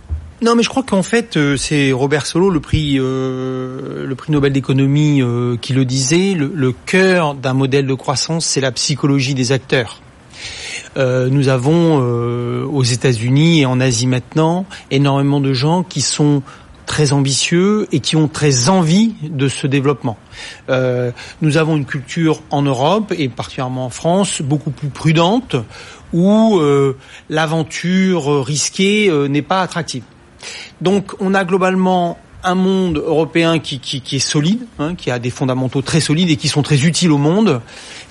Non, 0.42 0.54
mais 0.54 0.62
je 0.62 0.68
crois 0.68 0.82
qu'en 0.82 1.02
fait, 1.02 1.38
euh, 1.38 1.56
c'est 1.56 1.92
Robert 1.92 2.26
Solo, 2.26 2.50
le 2.50 2.60
prix, 2.60 2.96
euh, 2.98 4.04
le 4.06 4.14
prix 4.14 4.32
Nobel 4.32 4.52
d'économie, 4.52 5.22
euh, 5.22 5.56
qui 5.56 5.72
le 5.72 5.86
disait. 5.86 6.34
Le, 6.34 6.74
cœur 6.84 7.34
d'un 7.34 7.54
modèle 7.54 7.86
de 7.86 7.94
croissance, 7.94 8.44
c'est 8.44 8.60
la 8.60 8.70
psychologie 8.70 9.34
des 9.34 9.52
acteurs. 9.52 10.02
nous 10.96 11.48
avons 11.48 11.96
aux 12.66 12.82
États-Unis 12.82 13.60
et 13.60 13.66
en 13.66 13.80
Asie 13.80 14.06
maintenant 14.06 14.66
énormément 14.90 15.40
de 15.40 15.52
gens 15.52 15.82
qui 15.82 16.00
sont 16.00 16.42
très 16.84 17.12
ambitieux 17.12 17.86
et 17.92 18.00
qui 18.00 18.16
ont 18.16 18.28
très 18.28 18.68
envie 18.68 19.14
de 19.22 19.48
ce 19.48 19.66
développement. 19.66 20.16
nous 20.68 21.56
avons 21.56 21.76
une 21.76 21.86
culture 21.86 22.42
en 22.50 22.62
Europe 22.62 23.12
et 23.16 23.28
particulièrement 23.28 23.86
en 23.86 23.90
France 23.90 24.42
beaucoup 24.42 24.70
plus 24.70 24.88
prudente 24.88 25.56
où 26.12 26.60
l'aventure 27.28 28.44
risquée 28.44 29.10
n'est 29.28 29.42
pas 29.42 29.60
attractive. 29.60 30.04
Donc 30.80 31.12
on 31.20 31.34
a 31.34 31.44
globalement 31.44 32.18
un 32.42 32.54
monde 32.54 32.98
européen 32.98 33.58
qui, 33.58 33.80
est 34.12 34.18
solide, 34.18 34.66
hein, 34.78 34.94
qui 34.94 35.10
a 35.10 35.18
des 35.18 35.30
fondamentaux 35.30 35.82
très 35.82 36.00
solides 36.00 36.30
et 36.30 36.36
qui 36.36 36.48
sont 36.48 36.62
très 36.62 36.84
utiles 36.84 37.10
au 37.10 37.18
monde, 37.18 37.60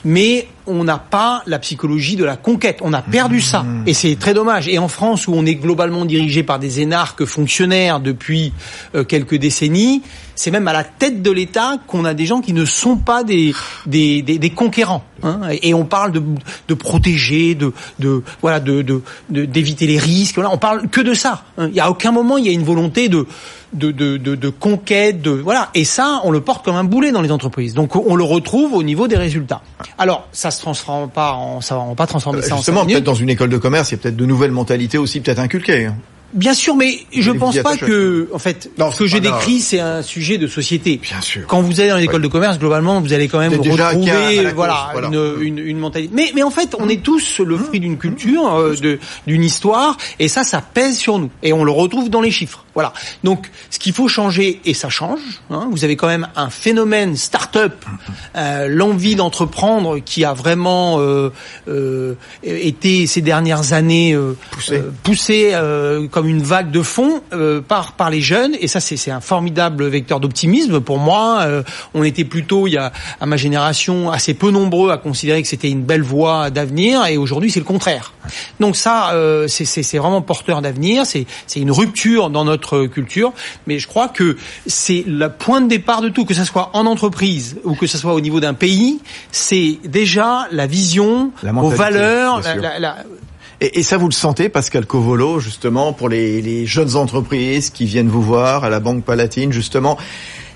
mais 0.04 0.48
on 0.68 0.84
n'a 0.84 0.98
pas 0.98 1.44
la 1.46 1.60
psychologie 1.60 2.16
de 2.16 2.26
la 2.26 2.38
conquête. 2.38 2.80
On 2.82 2.94
a 2.94 3.02
perdu 3.02 3.42
ça. 3.42 3.64
Mmh. 3.64 3.84
Et 3.88 3.94
c'est 3.94 4.16
très 4.16 4.34
dommage. 4.34 4.68
Et 4.68 4.78
en 4.78 4.88
France, 4.88 5.28
où 5.28 5.34
on 5.34 5.46
est 5.46 5.56
globalement 5.56 6.06
dirigé 6.06 6.44
par 6.44 6.60
des 6.60 6.82
énarques 6.82 7.26
fonctionnaires 7.26 8.00
depuis 8.00 8.54
euh, 8.96 9.04
quelques 9.04 9.36
décennies, 9.36 10.02
c'est 10.36 10.52
même 10.52 10.68
à 10.68 10.74
la 10.74 10.84
tête 10.84 11.22
de 11.22 11.32
l'État 11.32 11.78
qu'on 11.88 12.04
a 12.04 12.14
des 12.14 12.26
gens 12.26 12.42
qui 12.42 12.54
ne 12.54 12.66
sont 12.66 12.98
pas 12.98 13.24
des, 13.24 13.54
des, 13.86 14.22
des, 14.22 14.38
des 14.38 14.50
conquérants. 14.50 15.04
Hein. 15.24 15.40
Et 15.62 15.74
on 15.74 15.86
parle 15.86 16.12
de, 16.12 16.22
de 16.68 16.74
protéger, 16.74 17.56
de, 17.56 17.72
de 18.00 18.22
voilà, 18.42 18.60
de 18.60 19.02
d'éviter 19.30 19.88
les 19.88 19.98
risques. 19.98 20.36
Voilà, 20.36 20.52
on 20.52 20.58
parle 20.58 20.90
que 20.90 21.02
de 21.02 21.14
ça. 21.14 21.44
Hein. 21.58 21.68
Il 21.68 21.74
n'y 21.74 21.80
a 21.80 21.90
aucun 21.90 22.12
moment 22.12 22.38
il 22.38 22.46
y 22.46 22.50
a 22.50 22.52
une 22.52 22.64
volonté 22.64 23.08
de 23.08 23.26
de, 23.74 23.92
de, 23.92 24.16
de, 24.16 24.36
de, 24.36 24.50
conquête, 24.50 25.22
de 25.22 25.32
voilà. 25.32 25.70
Et 25.74 25.84
ça, 25.84 26.22
on 26.24 26.32
le 26.32 26.40
porte 26.40 26.64
comme 26.64 26.76
un 26.76 26.86
boulet 26.86 27.12
dans 27.12 27.22
les 27.22 27.32
entreprises. 27.32 27.74
Donc, 27.74 27.96
on 27.96 28.16
le 28.16 28.24
retrouve 28.24 28.74
au 28.74 28.84
niveau 28.84 29.10
des 29.10 29.18
résultats. 29.18 29.62
Alors, 29.98 30.28
ça 30.32 30.50
se 30.56 30.62
transforme 30.62 31.10
pas 31.10 31.34
en, 31.34 31.62
ça 31.62 31.76
va 31.76 31.96
pas 31.96 32.08
transformer 32.08 32.42
ça 32.42 32.56
Justement, 32.56 32.82
en 32.82 32.86
peut-être 32.86 33.04
dans 33.04 33.14
une 33.14 33.30
école 33.30 33.50
de 33.50 33.58
commerce, 33.58 33.92
il 33.92 33.96
y 33.96 34.00
a 34.00 34.02
peut-être 34.02 34.16
de 34.16 34.26
nouvelles 34.26 34.52
mentalités 34.52 34.98
aussi 34.98 35.20
peut-être 35.20 35.40
inculquées. 35.40 35.90
Bien 36.36 36.54
sûr, 36.54 36.76
mais 36.76 37.00
je 37.14 37.32
pense 37.32 37.58
pas 37.60 37.78
que, 37.78 38.28
en 38.34 38.40
fait, 38.40 38.70
ce 38.78 39.00
que 39.00 39.06
j'ai 39.06 39.22
décrit, 39.22 39.62
c'est 39.62 39.80
un 39.80 40.02
sujet 40.02 40.38
de 40.38 40.48
société. 40.48 41.00
Bien 41.02 41.22
sûr. 41.22 41.44
Quand 41.48 41.62
vous 41.62 41.80
allez 41.80 41.90
dans 41.90 41.98
l'école 41.98 42.22
de 42.22 42.28
commerce, 42.28 42.60
globalement, 42.60 43.00
vous 43.00 43.14
allez 43.14 43.30
quand 43.30 43.40
même 43.40 43.54
retrouver, 43.54 44.52
voilà, 44.54 44.92
Une, 45.08 45.36
une, 45.40 45.60
une, 45.60 45.80
mentalité. 45.80 46.14
Mais, 46.14 46.32
mais 46.36 46.44
en 46.44 46.50
fait, 46.50 46.76
on 46.78 46.90
est 46.90 47.02
tous 47.02 47.40
le 47.40 47.58
fruit 47.58 47.80
d'une 47.80 47.98
culture, 47.98 48.54
euh, 48.54 48.76
de, 48.76 49.00
d'une 49.28 49.44
histoire, 49.44 49.96
et 50.20 50.28
ça, 50.28 50.44
ça 50.44 50.62
pèse 50.62 50.98
sur 50.98 51.20
nous, 51.20 51.30
et 51.42 51.54
on 51.54 51.64
le 51.64 51.72
retrouve 51.72 52.10
dans 52.10 52.22
les 52.22 52.32
chiffres. 52.32 52.66
Voilà. 52.74 52.92
Donc, 53.24 53.50
ce 53.70 53.80
qu'il 53.80 53.94
faut 53.94 54.10
changer, 54.10 54.60
et 54.66 54.74
ça 54.74 54.90
change. 54.90 55.22
Hein, 55.50 55.70
vous 55.72 55.86
avez 55.86 55.96
quand 55.96 56.08
même 56.08 56.28
un 56.36 56.50
phénomène 56.50 57.16
start-up, 57.16 57.86
euh, 58.36 58.68
l'envie 58.68 59.16
d'entreprendre, 59.16 60.00
qui 60.00 60.26
a 60.26 60.34
vraiment 60.34 61.00
euh, 61.00 62.16
été 62.44 63.08
ces 63.08 63.22
dernières 63.22 63.72
années 63.72 64.18
poussé, 64.52 64.82
poussé 65.04 65.54
comme 66.12 66.25
une 66.28 66.42
vague 66.42 66.72
de 66.72 66.82
fond 66.82 67.22
euh, 67.34 67.62
par 67.62 67.94
par 67.94 68.10
les 68.10 68.22
jeunes 68.22 68.56
et 68.60 68.68
ça 68.68 68.80
c'est 68.80 69.12
un 69.12 69.22
formidable 69.22 69.88
vecteur 69.88 70.20
d'optimisme 70.20 70.80
pour 70.80 71.00
moi. 71.00 71.42
Euh, 71.44 71.64
on 71.94 72.04
était 72.04 72.24
plutôt 72.24 72.68
il 72.68 72.72
y 72.72 72.78
a 72.78 72.92
à 73.20 73.26
ma 73.26 73.38
génération 73.38 74.12
assez 74.12 74.34
peu 74.34 74.52
nombreux 74.52 74.92
à 74.92 74.98
considérer 74.98 75.42
que 75.42 75.48
c'était 75.48 75.70
une 75.70 75.84
belle 75.84 76.04
voie 76.04 76.50
d'avenir 76.50 77.06
et 77.06 77.18
aujourd'hui 77.18 77.52
c'est 77.52 77.60
le 77.60 77.66
contraire. 77.66 78.14
Donc 78.60 78.76
ça 78.76 79.14
euh, 79.14 79.48
c'est 79.48 79.98
vraiment 79.98 80.22
porteur 80.22 80.62
d'avenir. 80.62 81.06
C'est 81.06 81.26
c'est 81.48 81.60
une 81.60 81.72
rupture 81.72 82.30
dans 82.30 82.46
notre 82.46 82.86
culture, 82.86 83.34
mais 83.68 83.80
je 83.80 83.88
crois 83.88 84.08
que 84.08 84.38
c'est 84.66 85.04
le 85.08 85.30
point 85.30 85.62
de 85.62 85.68
départ 85.68 86.02
de 86.02 86.10
tout, 86.10 86.26
que 86.26 86.34
ce 86.34 86.44
soit 86.44 86.72
en 86.74 86.86
entreprise 86.86 87.58
ou 87.64 87.76
que 87.76 87.88
ce 87.88 87.98
soit 87.98 88.14
au 88.14 88.22
niveau 88.22 88.40
d'un 88.40 88.54
pays, 88.54 89.00
c'est 89.32 89.80
déjà 89.86 90.48
la 90.52 90.68
vision, 90.68 91.32
la 91.44 91.54
aux 91.54 91.70
valeurs, 91.70 92.42
la, 92.42 92.80
la, 92.80 92.98
et, 93.62 93.84
ça, 93.84 93.98
vous 93.98 94.08
le 94.08 94.14
sentez, 94.14 94.50
Pascal 94.50 94.86
Covolo, 94.86 95.40
justement, 95.40 95.94
pour 95.94 96.10
les 96.10 96.66
jeunes 96.66 96.96
entreprises 96.96 97.70
qui 97.70 97.86
viennent 97.86 98.10
vous 98.10 98.22
voir 98.22 98.64
à 98.64 98.70
la 98.70 98.80
Banque 98.80 99.04
Palatine, 99.04 99.52
justement. 99.52 99.98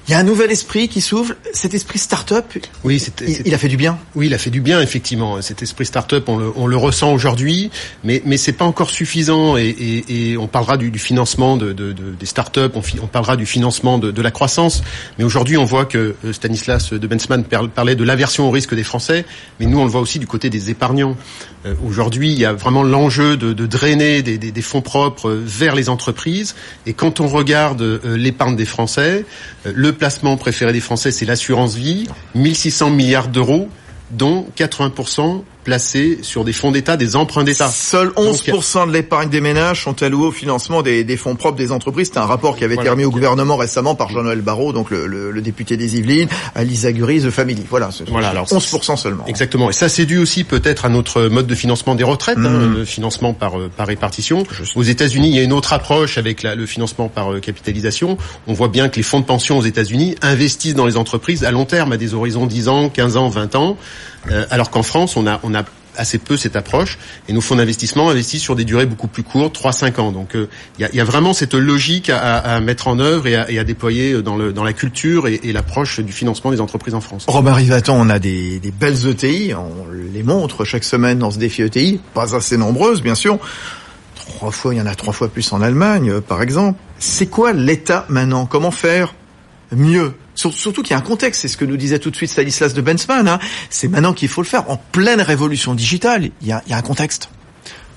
Il 0.09 0.13
y 0.13 0.15
a 0.15 0.17
un 0.17 0.23
nouvel 0.23 0.49
esprit 0.49 0.87
qui 0.87 1.01
s'ouvre, 1.01 1.35
cet 1.53 1.75
esprit 1.75 1.99
start-up. 1.99 2.43
Oui, 2.83 2.99
il, 3.21 3.41
il, 3.45 3.53
a 3.53 3.59
fait 3.59 3.67
du 3.67 3.77
bien. 3.77 3.99
Oui, 4.15 4.25
il 4.25 4.33
a 4.33 4.39
fait 4.39 4.49
du 4.49 4.59
bien 4.59 4.81
effectivement. 4.81 5.39
Cet 5.43 5.61
esprit 5.61 5.85
start-up, 5.85 6.27
on 6.29 6.37
le, 6.37 6.51
on 6.55 6.65
le 6.65 6.77
ressent 6.77 7.13
aujourd'hui, 7.13 7.69
mais 8.03 8.23
mais 8.25 8.37
c'est 8.37 8.53
pas 8.53 8.65
encore 8.65 8.89
suffisant. 8.89 9.55
Et, 9.55 9.67
et, 9.67 10.31
et 10.31 10.37
on 10.39 10.47
parlera 10.47 10.77
du, 10.77 10.89
du 10.89 10.97
financement 10.97 11.57
de, 11.57 11.73
de, 11.73 11.93
de, 11.93 12.15
des 12.19 12.25
start-up, 12.25 12.73
on, 12.75 12.81
on, 13.03 13.05
parlera 13.05 13.37
du 13.37 13.45
financement 13.45 13.99
de, 13.99 14.09
de 14.09 14.21
la 14.23 14.31
croissance. 14.31 14.81
Mais 15.19 15.23
aujourd'hui, 15.23 15.57
on 15.57 15.63
voit 15.63 15.85
que 15.85 16.15
euh, 16.25 16.33
Stanislas 16.33 16.91
de 16.91 17.07
Bensman 17.07 17.43
parlait 17.43 17.95
de 17.95 18.03
l'aversion 18.03 18.47
au 18.47 18.51
risque 18.51 18.73
des 18.73 18.81
Français, 18.83 19.25
mais 19.59 19.67
nous 19.67 19.77
on 19.77 19.85
le 19.85 19.91
voit 19.91 20.01
aussi 20.01 20.17
du 20.17 20.25
côté 20.25 20.49
des 20.49 20.71
épargnants. 20.71 21.17
Euh, 21.67 21.75
aujourd'hui, 21.85 22.31
il 22.31 22.39
y 22.39 22.45
a 22.45 22.53
vraiment 22.53 22.81
l'enjeu 22.81 23.37
de, 23.37 23.53
de, 23.53 23.65
drainer 23.67 24.23
des, 24.23 24.39
des, 24.39 24.51
des, 24.51 24.61
fonds 24.63 24.81
propres 24.81 25.29
vers 25.31 25.75
les 25.75 25.87
entreprises. 25.87 26.55
Et 26.87 26.93
quand 26.93 27.19
on 27.19 27.27
regarde 27.27 27.81
euh, 27.83 28.17
l'épargne 28.17 28.55
des 28.55 28.65
Français, 28.65 29.23
le 29.65 29.98
placement 29.99 30.37
préféré 30.37 30.73
des 30.73 30.79
Français, 30.79 31.11
c'est 31.11 31.25
l'assurance 31.25 31.75
vie, 31.75 32.07
1600 32.33 32.89
milliards 32.89 33.27
d'euros, 33.27 33.69
dont 34.11 34.47
80% 34.57 35.43
placés 35.63 36.19
sur 36.21 36.45
des 36.45 36.53
fonds 36.53 36.71
d'État, 36.71 36.97
des 36.97 37.15
emprunts 37.15 37.43
d'État. 37.43 37.67
Seuls 37.67 38.09
11% 38.15 38.87
de 38.87 38.93
l'épargne 38.93 39.29
des 39.29 39.41
ménages 39.41 39.83
sont 39.83 40.01
alloués 40.01 40.27
au 40.27 40.31
financement 40.31 40.81
des, 40.81 41.03
des 41.03 41.17
fonds 41.17 41.35
propres 41.35 41.57
des 41.57 41.71
entreprises. 41.71 42.09
C'est 42.11 42.19
un 42.19 42.25
rapport 42.25 42.55
qui 42.55 42.63
avait 42.63 42.75
été 42.75 42.89
remis 42.89 43.05
au 43.05 43.11
gouvernement 43.11 43.57
récemment 43.57 43.93
par 43.93 44.09
Jean-Noël 44.09 44.41
Barrot, 44.41 44.73
donc 44.73 44.89
le, 44.89 45.05
le, 45.05 45.31
le, 45.31 45.41
député 45.41 45.77
des 45.77 45.97
Yvelines, 45.97 46.27
à 46.55 46.63
Lisa 46.63 46.91
Gury, 46.91 47.21
The 47.21 47.29
Family. 47.29 47.63
Voilà, 47.69 47.89
voilà 48.07 48.29
alors 48.29 48.47
11% 48.47 48.97
seulement. 48.97 49.25
Exactement. 49.27 49.69
Et 49.69 49.73
ça, 49.73 49.89
c'est 49.89 50.05
dû 50.05 50.17
aussi 50.17 50.43
peut-être 50.43 50.85
à 50.85 50.89
notre 50.89 51.23
mode 51.23 51.47
de 51.47 51.55
financement 51.55 51.93
des 51.93 52.03
retraites, 52.03 52.37
hein, 52.37 52.49
mmh. 52.49 52.73
le 52.77 52.85
financement 52.85 53.33
par, 53.33 53.59
euh, 53.59 53.69
par 53.75 53.87
répartition. 53.87 54.43
Aux 54.75 54.83
États-Unis, 54.83 55.29
il 55.29 55.35
y 55.35 55.39
a 55.39 55.43
une 55.43 55.53
autre 55.53 55.73
approche 55.73 56.17
avec 56.17 56.41
la, 56.41 56.55
le 56.55 56.65
financement 56.65 57.09
par 57.09 57.31
euh, 57.31 57.39
capitalisation. 57.39 58.17
On 58.47 58.53
voit 58.53 58.69
bien 58.69 58.89
que 58.89 58.95
les 58.95 59.03
fonds 59.03 59.19
de 59.19 59.25
pension 59.25 59.57
aux 59.57 59.63
États-Unis 59.63 60.15
investissent 60.21 60.75
dans 60.75 60.85
les 60.85 60.97
entreprises 60.97 61.43
à 61.43 61.51
long 61.51 61.65
terme, 61.65 61.91
à 61.91 61.97
des 61.97 62.13
horizons 62.13 62.45
10 62.47 62.69
ans, 62.69 62.89
15 62.89 63.17
ans, 63.17 63.29
20 63.29 63.55
ans, 63.55 63.77
euh, 64.31 64.45
alors 64.49 64.69
qu'en 64.69 64.83
France, 64.83 65.17
on 65.17 65.27
a, 65.27 65.39
on 65.43 65.53
a 65.53 65.63
assez 65.95 66.17
peu 66.17 66.37
cette 66.37 66.55
approche. 66.55 66.97
Et 67.27 67.33
nos 67.33 67.41
fonds 67.41 67.55
d'investissement 67.55 68.09
investissent 68.09 68.41
sur 68.41 68.55
des 68.55 68.63
durées 68.65 68.85
beaucoup 68.85 69.07
plus 69.07 69.23
courtes, 69.23 69.59
3-5 69.59 69.99
ans. 69.99 70.11
Donc 70.11 70.29
il 70.33 70.39
euh, 70.41 70.87
y, 70.91 70.97
y, 70.97 70.99
a, 71.01 71.03
vraiment 71.03 71.33
cette 71.33 71.53
logique 71.53 72.09
à, 72.09 72.37
à 72.37 72.59
mettre 72.59 72.87
en 72.87 72.99
œuvre 72.99 73.27
et 73.27 73.35
à, 73.35 73.51
et 73.51 73.59
à, 73.59 73.63
déployer 73.63 74.21
dans, 74.21 74.37
le, 74.37 74.53
dans 74.53 74.63
la 74.63 74.73
culture 74.73 75.27
et, 75.27 75.39
et 75.43 75.51
l'approche 75.51 75.99
du 75.99 76.13
financement 76.13 76.51
des 76.51 76.61
entreprises 76.61 76.93
en 76.95 77.01
France. 77.01 77.25
Robert 77.27 77.55
Rivaton, 77.55 77.95
on 77.99 78.09
a 78.09 78.19
des, 78.19 78.59
des 78.59 78.71
belles 78.71 79.07
ETI, 79.07 79.53
on 79.53 79.91
les 79.91 80.23
montre 80.23 80.63
chaque 80.63 80.83
semaine 80.83 81.19
dans 81.19 81.31
ce 81.31 81.37
défi 81.37 81.63
ETI, 81.63 81.99
pas 82.13 82.35
assez 82.35 82.57
nombreuses 82.57 83.01
bien 83.01 83.15
sûr. 83.15 83.39
Trois 84.15 84.51
fois, 84.51 84.73
il 84.73 84.77
y 84.77 84.81
en 84.81 84.85
a 84.85 84.95
trois 84.95 85.13
fois 85.13 85.27
plus 85.27 85.51
en 85.53 85.61
Allemagne, 85.61 86.11
euh, 86.11 86.21
par 86.21 86.41
exemple. 86.41 86.79
C'est 86.99 87.27
quoi 87.27 87.51
l'État 87.51 88.05
maintenant? 88.09 88.45
Comment 88.45 88.71
faire 88.71 89.15
mieux? 89.71 90.13
Surtout 90.39 90.81
qu'il 90.81 90.91
y 90.91 90.93
a 90.93 90.97
un 90.97 91.01
contexte, 91.01 91.41
c'est 91.41 91.47
ce 91.47 91.57
que 91.57 91.65
nous 91.65 91.77
disait 91.77 91.99
tout 91.99 92.11
de 92.11 92.15
suite 92.15 92.29
Stanislas 92.29 92.73
de 92.73 92.81
Bensman. 92.81 93.27
Hein. 93.27 93.39
C'est 93.69 93.87
maintenant 93.87 94.13
qu'il 94.13 94.29
faut 94.29 94.41
le 94.41 94.47
faire. 94.47 94.69
En 94.69 94.77
pleine 94.77 95.21
révolution 95.21 95.75
digitale, 95.75 96.29
il 96.41 96.47
y 96.47 96.51
a 96.51 96.63
un 96.69 96.81
contexte. 96.81 97.29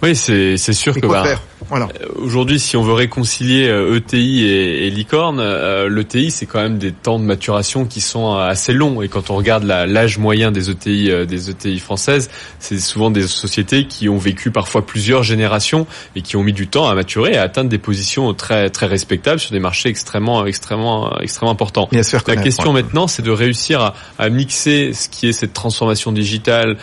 Oui, 0.02 0.16
c'est 0.16 0.56
sûr 0.72 0.94
que 0.94 1.06
bah, 1.06 1.22
voilà. 1.68 1.88
Euh, 2.00 2.06
aujourd'hui, 2.16 2.58
si 2.58 2.76
on 2.76 2.82
veut 2.82 2.92
réconcilier 2.92 3.64
ETI 3.64 3.68
euh, 3.70 3.98
e 3.98 4.46
et, 4.46 4.86
et 4.86 4.90
licorne, 4.90 5.38
euh, 5.40 5.88
l'ETI 5.88 6.30
c'est 6.30 6.46
quand 6.46 6.60
même 6.60 6.78
des 6.78 6.92
temps 6.92 7.18
de 7.18 7.24
maturation 7.24 7.84
qui 7.84 8.00
sont 8.00 8.34
assez 8.36 8.72
longs. 8.72 9.02
Et 9.02 9.08
quand 9.08 9.30
on 9.30 9.36
regarde 9.36 9.64
l'âge 9.64 10.18
moyen 10.18 10.50
des 10.50 10.70
ETI 10.70 11.26
des 11.26 11.50
ETI 11.50 11.78
françaises, 11.78 12.30
c'est 12.58 12.78
souvent 12.78 13.10
des 13.10 13.26
sociétés 13.28 13.86
qui 13.86 14.08
ont 14.08 14.18
vécu 14.18 14.50
parfois 14.50 14.84
plusieurs 14.84 15.22
générations 15.22 15.86
et 16.16 16.22
qui 16.22 16.36
ont 16.36 16.42
mis 16.42 16.52
du 16.52 16.66
temps 16.66 16.88
à 16.88 16.94
maturer 16.94 17.32
et 17.32 17.36
à 17.36 17.42
atteindre 17.42 17.70
des 17.70 17.78
positions 17.78 18.34
très 18.34 18.70
très 18.70 18.86
respectables 18.86 19.40
sur 19.40 19.52
des 19.52 19.60
marchés 19.60 19.88
extrêmement 19.88 20.46
extrêmement 20.46 21.18
extrêmement 21.20 21.52
importants. 21.52 21.88
La 22.36 22.42
question 22.42 22.72
maintenant, 22.72 23.06
c'est 23.06 23.22
de 23.22 23.30
réussir 23.30 23.80
à, 23.80 23.94
à, 24.18 24.28
mixer 24.30 24.92
ce 24.92 25.08
qui 25.08 25.28
est 25.28 25.32
cette 25.32 25.52
transformation 25.52 26.12
digitale 26.12 26.76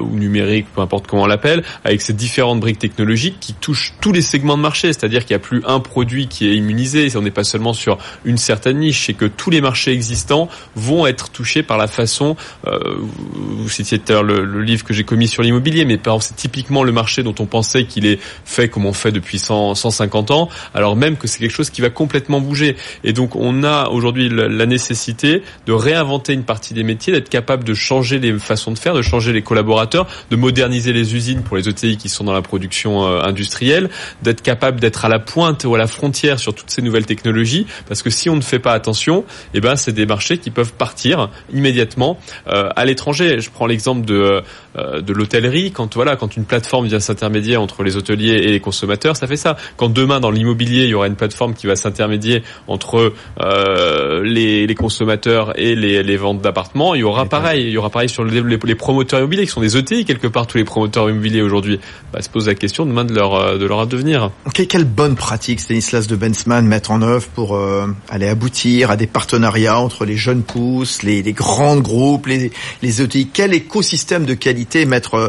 ou 0.00 0.16
numérique, 0.16 0.66
peu 0.74 0.80
importe 0.80 1.06
comment 1.06 1.24
on 1.24 1.26
l'appelle, 1.26 1.62
avec 1.84 2.00
ces 2.00 2.12
différents 2.12 2.53
briques 2.60 2.78
technologiques 2.78 3.38
qui 3.40 3.54
touchent 3.54 3.94
tous 4.00 4.12
les 4.12 4.22
segments 4.22 4.56
de 4.56 4.62
marché, 4.62 4.92
c'est-à-dire 4.92 5.24
qu'il 5.24 5.34
n'y 5.34 5.42
a 5.42 5.46
plus 5.46 5.62
un 5.66 5.80
produit 5.80 6.28
qui 6.28 6.48
est 6.48 6.54
immunisé, 6.54 7.08
on 7.16 7.22
n'est 7.22 7.30
pas 7.30 7.44
seulement 7.44 7.72
sur 7.72 7.98
une 8.24 8.38
certaine 8.38 8.78
niche, 8.78 9.06
c'est 9.06 9.14
que 9.14 9.24
tous 9.24 9.50
les 9.50 9.60
marchés 9.60 9.92
existants 9.92 10.48
vont 10.74 11.06
être 11.06 11.30
touchés 11.30 11.62
par 11.62 11.78
la 11.78 11.86
façon, 11.86 12.36
euh, 12.66 12.78
vous 12.98 13.68
citiez 13.68 14.00
l'heure 14.08 14.22
le, 14.22 14.62
livre 14.62 14.84
que 14.84 14.94
j'ai 14.94 15.04
commis 15.04 15.28
sur 15.28 15.42
l'immobilier, 15.42 15.84
mais 15.84 15.98
c'est 16.20 16.36
typiquement 16.36 16.82
le 16.82 16.92
marché 16.92 17.22
dont 17.22 17.34
on 17.38 17.46
pensait 17.46 17.84
qu'il 17.84 18.06
est 18.06 18.18
fait 18.44 18.68
comme 18.68 18.86
on 18.86 18.92
fait 18.92 19.12
depuis 19.12 19.38
100, 19.38 19.74
150 19.74 20.30
ans, 20.30 20.48
alors 20.74 20.96
même 20.96 21.16
que 21.16 21.26
c'est 21.26 21.38
quelque 21.38 21.54
chose 21.54 21.70
qui 21.70 21.80
va 21.80 21.90
complètement 21.90 22.40
bouger. 22.40 22.76
Et 23.02 23.12
donc 23.12 23.36
on 23.36 23.64
a 23.64 23.88
aujourd'hui 23.88 24.28
la 24.28 24.66
nécessité 24.66 25.42
de 25.66 25.72
réinventer 25.72 26.32
une 26.32 26.44
partie 26.44 26.74
des 26.74 26.82
métiers, 26.82 27.12
d'être 27.12 27.28
capable 27.28 27.64
de 27.64 27.74
changer 27.74 28.18
les 28.18 28.38
façons 28.38 28.72
de 28.72 28.78
faire, 28.78 28.94
de 28.94 29.02
changer 29.02 29.32
les 29.32 29.42
collaborateurs, 29.42 30.06
de 30.30 30.36
moderniser 30.36 30.92
les 30.92 31.14
usines 31.14 31.42
pour 31.42 31.56
les 31.56 31.68
ETI 31.68 31.96
qui 31.96 32.08
sont 32.08 32.24
dans 32.24 32.32
la 32.32 32.42
production 32.44 33.04
euh, 33.04 33.20
industrielle, 33.22 33.90
d'être 34.22 34.42
capable 34.42 34.78
d'être 34.78 35.04
à 35.04 35.08
la 35.08 35.18
pointe 35.18 35.64
ou 35.64 35.74
à 35.74 35.78
la 35.78 35.88
frontière 35.88 36.38
sur 36.38 36.54
toutes 36.54 36.70
ces 36.70 36.82
nouvelles 36.82 37.06
technologies, 37.06 37.66
parce 37.88 38.02
que 38.02 38.10
si 38.10 38.30
on 38.30 38.36
ne 38.36 38.42
fait 38.42 38.60
pas 38.60 38.72
attention, 38.72 39.24
eh 39.52 39.60
ben 39.60 39.74
c'est 39.74 39.92
des 39.92 40.06
marchés 40.06 40.38
qui 40.38 40.50
peuvent 40.50 40.72
partir 40.72 41.30
immédiatement 41.52 42.18
euh, 42.46 42.68
à 42.76 42.84
l'étranger. 42.84 43.40
Je 43.40 43.50
prends 43.50 43.66
l'exemple 43.66 44.04
de 44.06 44.14
euh, 44.14 44.40
de 44.76 45.12
l'hôtellerie. 45.12 45.72
Quand 45.72 45.94
voilà, 45.94 46.16
quand 46.16 46.36
une 46.36 46.44
plateforme 46.44 46.86
vient 46.86 47.00
s'intermédier 47.00 47.56
entre 47.56 47.82
les 47.82 47.96
hôteliers 47.96 48.32
et 48.32 48.50
les 48.50 48.60
consommateurs, 48.60 49.16
ça 49.16 49.26
fait 49.26 49.36
ça. 49.36 49.56
Quand 49.76 49.88
demain 49.88 50.20
dans 50.20 50.30
l'immobilier, 50.30 50.84
il 50.84 50.90
y 50.90 50.94
aura 50.94 51.06
une 51.06 51.16
plateforme 51.16 51.54
qui 51.54 51.66
va 51.66 51.76
s'intermédier 51.76 52.42
entre 52.66 53.12
euh, 53.40 54.22
les, 54.24 54.66
les, 54.66 54.74
consommateurs 54.74 55.58
et 55.58 55.74
les, 55.74 56.02
les 56.02 56.16
ventes 56.16 56.40
d'appartements, 56.40 56.94
il 56.94 57.00
y 57.00 57.04
aura 57.04 57.26
pareil. 57.26 57.64
Il 57.64 57.70
y 57.70 57.78
aura 57.78 57.90
pareil 57.90 58.08
sur 58.08 58.24
les, 58.24 58.42
les, 58.42 58.74
promoteurs 58.74 59.20
immobiliers 59.20 59.44
qui 59.44 59.52
sont 59.52 59.60
des 59.60 59.76
ETI 59.76 60.04
quelque 60.04 60.26
part. 60.26 60.46
Tous 60.46 60.58
les 60.58 60.64
promoteurs 60.64 61.08
immobiliers 61.08 61.42
aujourd'hui 61.42 61.80
bah, 62.12 62.22
se 62.22 62.28
posent 62.28 62.48
la 62.48 62.54
question 62.54 62.86
demain 62.86 63.04
de 63.04 63.14
leur 63.14 63.34
euh, 63.34 63.58
de 63.58 63.66
leur 63.66 63.86
devenir. 63.86 64.30
Okay, 64.46 64.66
quelle 64.66 64.84
bonne 64.84 65.14
pratique 65.14 65.60
Stanislas 65.60 66.06
de 66.06 66.16
Bensman 66.16 66.66
mettre 66.66 66.90
en 66.90 67.02
œuvre 67.02 67.26
pour 67.34 67.56
euh, 67.56 67.86
aller 68.08 68.28
aboutir 68.28 68.90
à 68.90 68.96
des 68.96 69.06
partenariats 69.06 69.78
entre 69.78 70.04
les 70.04 70.16
jeunes 70.16 70.42
pousses, 70.42 71.02
les, 71.02 71.22
les 71.22 71.32
grands 71.32 71.78
groupes, 71.78 72.26
les, 72.26 72.50
les 72.82 73.02
ETI. 73.02 73.28
Quel 73.32 73.54
écosystème 73.54 74.24
de 74.24 74.34
qualité 74.34 74.63
mettre 74.86 75.14
euh, 75.14 75.28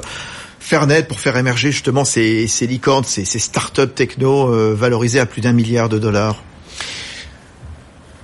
faire 0.59 0.87
naître 0.87 1.07
pour 1.07 1.19
faire 1.19 1.37
émerger 1.37 1.71
justement 1.71 2.05
ces, 2.05 2.47
ces 2.47 2.65
licornes, 2.65 3.03
ces, 3.03 3.23
ces 3.23 3.39
start-up 3.39 3.93
techno 3.93 4.49
euh, 4.49 4.73
valorisées 4.73 5.19
à 5.19 5.25
plus 5.25 5.41
d'un 5.41 5.53
milliard 5.53 5.89
de 5.89 5.99
dollars. 5.99 6.41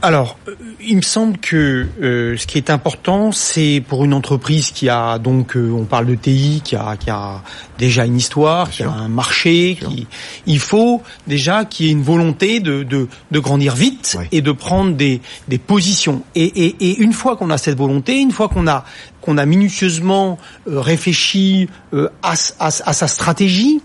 Alors, 0.03 0.39
euh, 0.47 0.55
il 0.83 0.95
me 0.95 1.01
semble 1.03 1.37
que 1.37 1.85
euh, 2.01 2.35
ce 2.35 2.47
qui 2.47 2.57
est 2.57 2.71
important, 2.71 3.31
c'est 3.31 3.83
pour 3.87 4.03
une 4.03 4.15
entreprise 4.15 4.71
qui 4.71 4.89
a 4.89 5.19
donc, 5.19 5.55
euh, 5.55 5.71
on 5.71 5.85
parle 5.85 6.07
de 6.07 6.15
TI, 6.15 6.61
qui 6.63 6.75
a, 6.75 6.97
qui 6.97 7.11
a 7.11 7.43
déjà 7.77 8.05
une 8.05 8.17
histoire, 8.17 8.71
qui 8.71 8.81
a 8.81 8.89
un 8.89 9.09
marché, 9.09 9.77
qui, 9.79 10.07
il 10.47 10.59
faut 10.59 11.03
déjà 11.27 11.65
qu'il 11.65 11.85
y 11.85 11.89
ait 11.89 11.91
une 11.91 12.01
volonté 12.01 12.59
de, 12.59 12.81
de, 12.81 13.07
de 13.29 13.39
grandir 13.39 13.75
vite 13.75 14.17
et 14.31 14.41
de 14.41 14.51
prendre 14.51 14.95
des, 14.95 15.21
des 15.47 15.59
positions. 15.59 16.23
Et, 16.33 16.45
et, 16.45 16.75
et 16.79 16.97
une 16.97 17.13
fois 17.13 17.35
qu'on 17.35 17.51
a 17.51 17.59
cette 17.59 17.77
volonté, 17.77 18.19
une 18.19 18.31
fois 18.31 18.49
qu'on 18.49 18.67
a 18.67 18.83
qu'on 19.21 19.37
a 19.37 19.45
minutieusement 19.45 20.37
réfléchi 20.65 21.69
à, 21.93 22.33
à, 22.59 22.67
à, 22.67 22.93
sa 22.93 23.07
stratégie, 23.07 23.81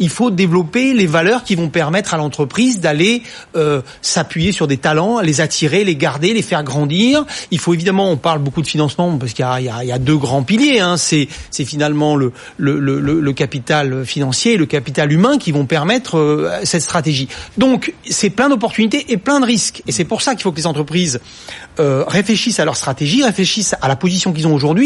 il 0.00 0.08
faut 0.08 0.30
développer 0.30 0.94
les 0.94 1.06
valeurs 1.06 1.44
qui 1.44 1.54
vont 1.54 1.68
permettre 1.68 2.14
à 2.14 2.16
l'entreprise 2.16 2.80
d'aller 2.80 3.22
euh, 3.56 3.82
s'appuyer 4.02 4.52
sur 4.52 4.66
des 4.66 4.76
talents, 4.76 5.20
les 5.20 5.40
attirer, 5.40 5.84
les 5.84 5.96
garder, 5.96 6.34
les 6.34 6.42
faire 6.42 6.62
grandir. 6.62 7.24
Il 7.50 7.58
faut 7.58 7.74
évidemment, 7.74 8.10
on 8.10 8.16
parle 8.16 8.40
beaucoup 8.40 8.62
de 8.62 8.66
financement 8.66 9.16
parce 9.18 9.32
qu'il 9.32 9.44
y, 9.60 9.64
y, 9.86 9.92
a, 9.92 9.98
deux 9.98 10.16
grands 10.16 10.42
piliers. 10.42 10.80
Hein. 10.80 10.96
C'est, 10.96 11.28
c'est 11.50 11.64
finalement 11.64 12.16
le, 12.16 12.32
le, 12.56 12.78
le, 12.78 13.00
le, 13.00 13.32
capital 13.32 14.04
financier 14.04 14.54
et 14.54 14.56
le 14.56 14.66
capital 14.66 15.12
humain 15.12 15.38
qui 15.38 15.52
vont 15.52 15.66
permettre 15.66 16.18
euh, 16.18 16.50
cette 16.64 16.82
stratégie. 16.82 17.28
Donc, 17.56 17.92
c'est 18.08 18.30
plein 18.30 18.48
d'opportunités 18.48 19.12
et 19.12 19.16
plein 19.16 19.40
de 19.40 19.46
risques. 19.46 19.82
Et 19.86 19.92
c'est 19.92 20.04
pour 20.04 20.22
ça 20.22 20.34
qu'il 20.34 20.42
faut 20.42 20.52
que 20.52 20.56
les 20.56 20.66
entreprises 20.66 21.20
euh, 21.78 22.04
réfléchissent 22.06 22.60
à 22.60 22.64
leur 22.64 22.76
stratégie, 22.76 23.22
réfléchissent 23.22 23.74
à 23.80 23.88
la 23.88 23.96
position 23.96 24.32
qu'ils 24.32 24.46
ont 24.46 24.54
aujourd'hui, 24.54 24.77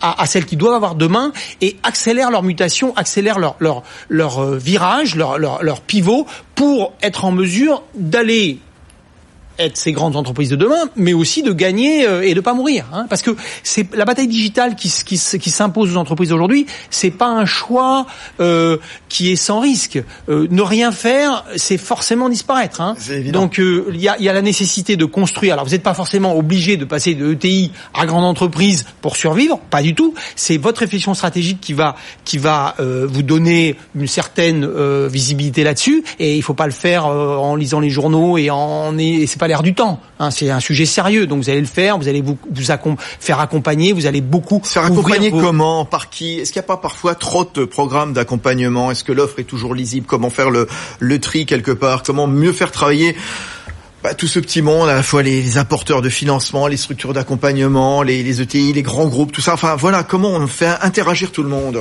à, 0.00 0.20
à 0.22 0.26
celle 0.26 0.46
qu'ils 0.46 0.58
doivent 0.58 0.74
avoir 0.74 0.94
demain 0.94 1.32
et 1.60 1.76
accélèrent 1.82 2.30
leur 2.30 2.42
mutation, 2.42 2.94
accélèrent 2.96 3.38
leur, 3.38 3.56
leur, 3.58 3.82
leur 4.08 4.38
euh, 4.38 4.58
virage, 4.58 5.14
leur, 5.16 5.38
leur, 5.38 5.62
leur 5.62 5.80
pivot 5.80 6.26
pour 6.54 6.92
être 7.02 7.24
en 7.24 7.32
mesure 7.32 7.82
d'aller 7.94 8.58
être 9.58 9.76
ces 9.76 9.92
grandes 9.92 10.16
entreprises 10.16 10.50
de 10.50 10.56
demain, 10.56 10.88
mais 10.96 11.12
aussi 11.12 11.42
de 11.42 11.52
gagner 11.52 12.06
euh, 12.06 12.22
et 12.22 12.34
de 12.34 12.40
pas 12.40 12.54
mourir. 12.54 12.86
Hein, 12.92 13.06
parce 13.08 13.22
que 13.22 13.36
c'est 13.62 13.94
la 13.94 14.04
bataille 14.04 14.28
digitale 14.28 14.76
qui, 14.76 14.92
qui, 15.04 15.18
qui 15.18 15.50
s'impose 15.50 15.94
aux 15.94 15.96
entreprises 15.96 16.32
aujourd'hui. 16.32 16.66
C'est 16.90 17.10
pas 17.10 17.26
un 17.26 17.46
choix 17.46 18.06
euh, 18.40 18.78
qui 19.08 19.32
est 19.32 19.36
sans 19.36 19.60
risque. 19.60 20.02
Euh, 20.28 20.46
ne 20.50 20.62
rien 20.62 20.92
faire, 20.92 21.44
c'est 21.56 21.78
forcément 21.78 22.28
disparaître. 22.28 22.80
Hein. 22.80 22.94
Donc 23.32 23.58
euh, 23.58 23.86
il 23.92 24.00
y, 24.00 24.08
a, 24.08 24.18
y, 24.20 24.28
a, 24.28 24.32
la 24.32 24.42
nécessité 24.42 24.96
de 24.96 25.04
construire. 25.04 25.54
Alors 25.54 25.64
vous 25.64 25.72
n'êtes 25.72 25.82
pas 25.82 25.94
forcément 25.94 26.36
obligé 26.36 26.76
de 26.76 26.84
passer 26.84 27.14
de 27.14 27.32
ETI 27.32 27.72
à 27.94 28.06
grande 28.06 28.24
entreprise 28.24 28.86
pour 29.00 29.16
survivre, 29.16 29.58
pas 29.70 29.82
du 29.82 29.94
tout. 29.94 30.14
C'est 30.36 30.56
votre 30.56 30.80
réflexion 30.80 31.14
stratégique 31.14 31.60
qui 31.60 31.72
va 31.72 31.96
qui 32.24 32.38
va 32.38 32.74
euh, 32.80 33.06
vous 33.08 33.22
donner 33.22 33.76
une 33.94 34.06
certaine 34.06 34.68
visibilité 35.08 35.64
là-dessus. 35.64 36.04
Et 36.18 36.36
il 36.36 36.42
faut 36.42 36.54
pas 36.54 36.66
le 36.66 36.72
faire 36.72 37.06
en 37.06 37.56
lisant 37.56 37.80
les 37.80 37.90
journaux 37.90 38.38
et 38.38 38.50
en 38.50 38.96
et 38.98 39.26
c'est 39.26 39.38
pas 39.38 39.47
l'air 39.48 39.62
du 39.62 39.74
temps. 39.74 40.00
Hein, 40.20 40.30
c'est 40.30 40.50
un 40.50 40.60
sujet 40.60 40.86
sérieux, 40.86 41.26
donc 41.26 41.42
vous 41.42 41.50
allez 41.50 41.60
le 41.60 41.66
faire, 41.66 41.98
vous 41.98 42.06
allez 42.06 42.22
vous, 42.22 42.38
vous 42.50 42.70
accom 42.70 42.96
faire 42.98 43.40
accompagner, 43.40 43.92
vous 43.92 44.06
allez 44.06 44.20
beaucoup. 44.20 44.60
Faire 44.62 44.84
accompagner 44.84 45.30
comment, 45.30 45.84
par 45.84 46.10
qui? 46.10 46.38
Est-ce 46.38 46.52
qu'il 46.52 46.60
n'y 46.60 46.64
a 46.64 46.68
pas 46.68 46.76
parfois 46.76 47.14
trop 47.14 47.44
de 47.52 47.64
programmes 47.64 48.12
d'accompagnement? 48.12 48.90
Est-ce 48.90 49.02
que 49.02 49.12
l'offre 49.12 49.40
est 49.40 49.44
toujours 49.44 49.74
lisible? 49.74 50.06
Comment 50.06 50.30
faire 50.30 50.50
le, 50.50 50.68
le 51.00 51.18
tri 51.18 51.46
quelque 51.46 51.72
part? 51.72 52.02
Comment 52.02 52.26
mieux 52.28 52.52
faire 52.52 52.70
travailler 52.70 53.16
bah, 54.04 54.14
tout 54.14 54.28
ce 54.28 54.38
petit 54.38 54.62
monde, 54.62 54.88
à 54.88 54.94
la 54.94 55.02
fois 55.02 55.24
les, 55.24 55.42
les 55.42 55.58
apporteurs 55.58 56.02
de 56.02 56.08
financement, 56.08 56.68
les 56.68 56.76
structures 56.76 57.12
d'accompagnement, 57.12 58.02
les, 58.02 58.22
les 58.22 58.40
ETI, 58.40 58.72
les 58.72 58.82
grands 58.82 59.08
groupes, 59.08 59.32
tout 59.32 59.40
ça? 59.40 59.54
Enfin 59.54 59.74
voilà, 59.74 60.04
comment 60.04 60.30
on 60.30 60.46
fait 60.46 60.72
interagir 60.82 61.32
tout 61.32 61.42
le 61.42 61.48
monde? 61.48 61.80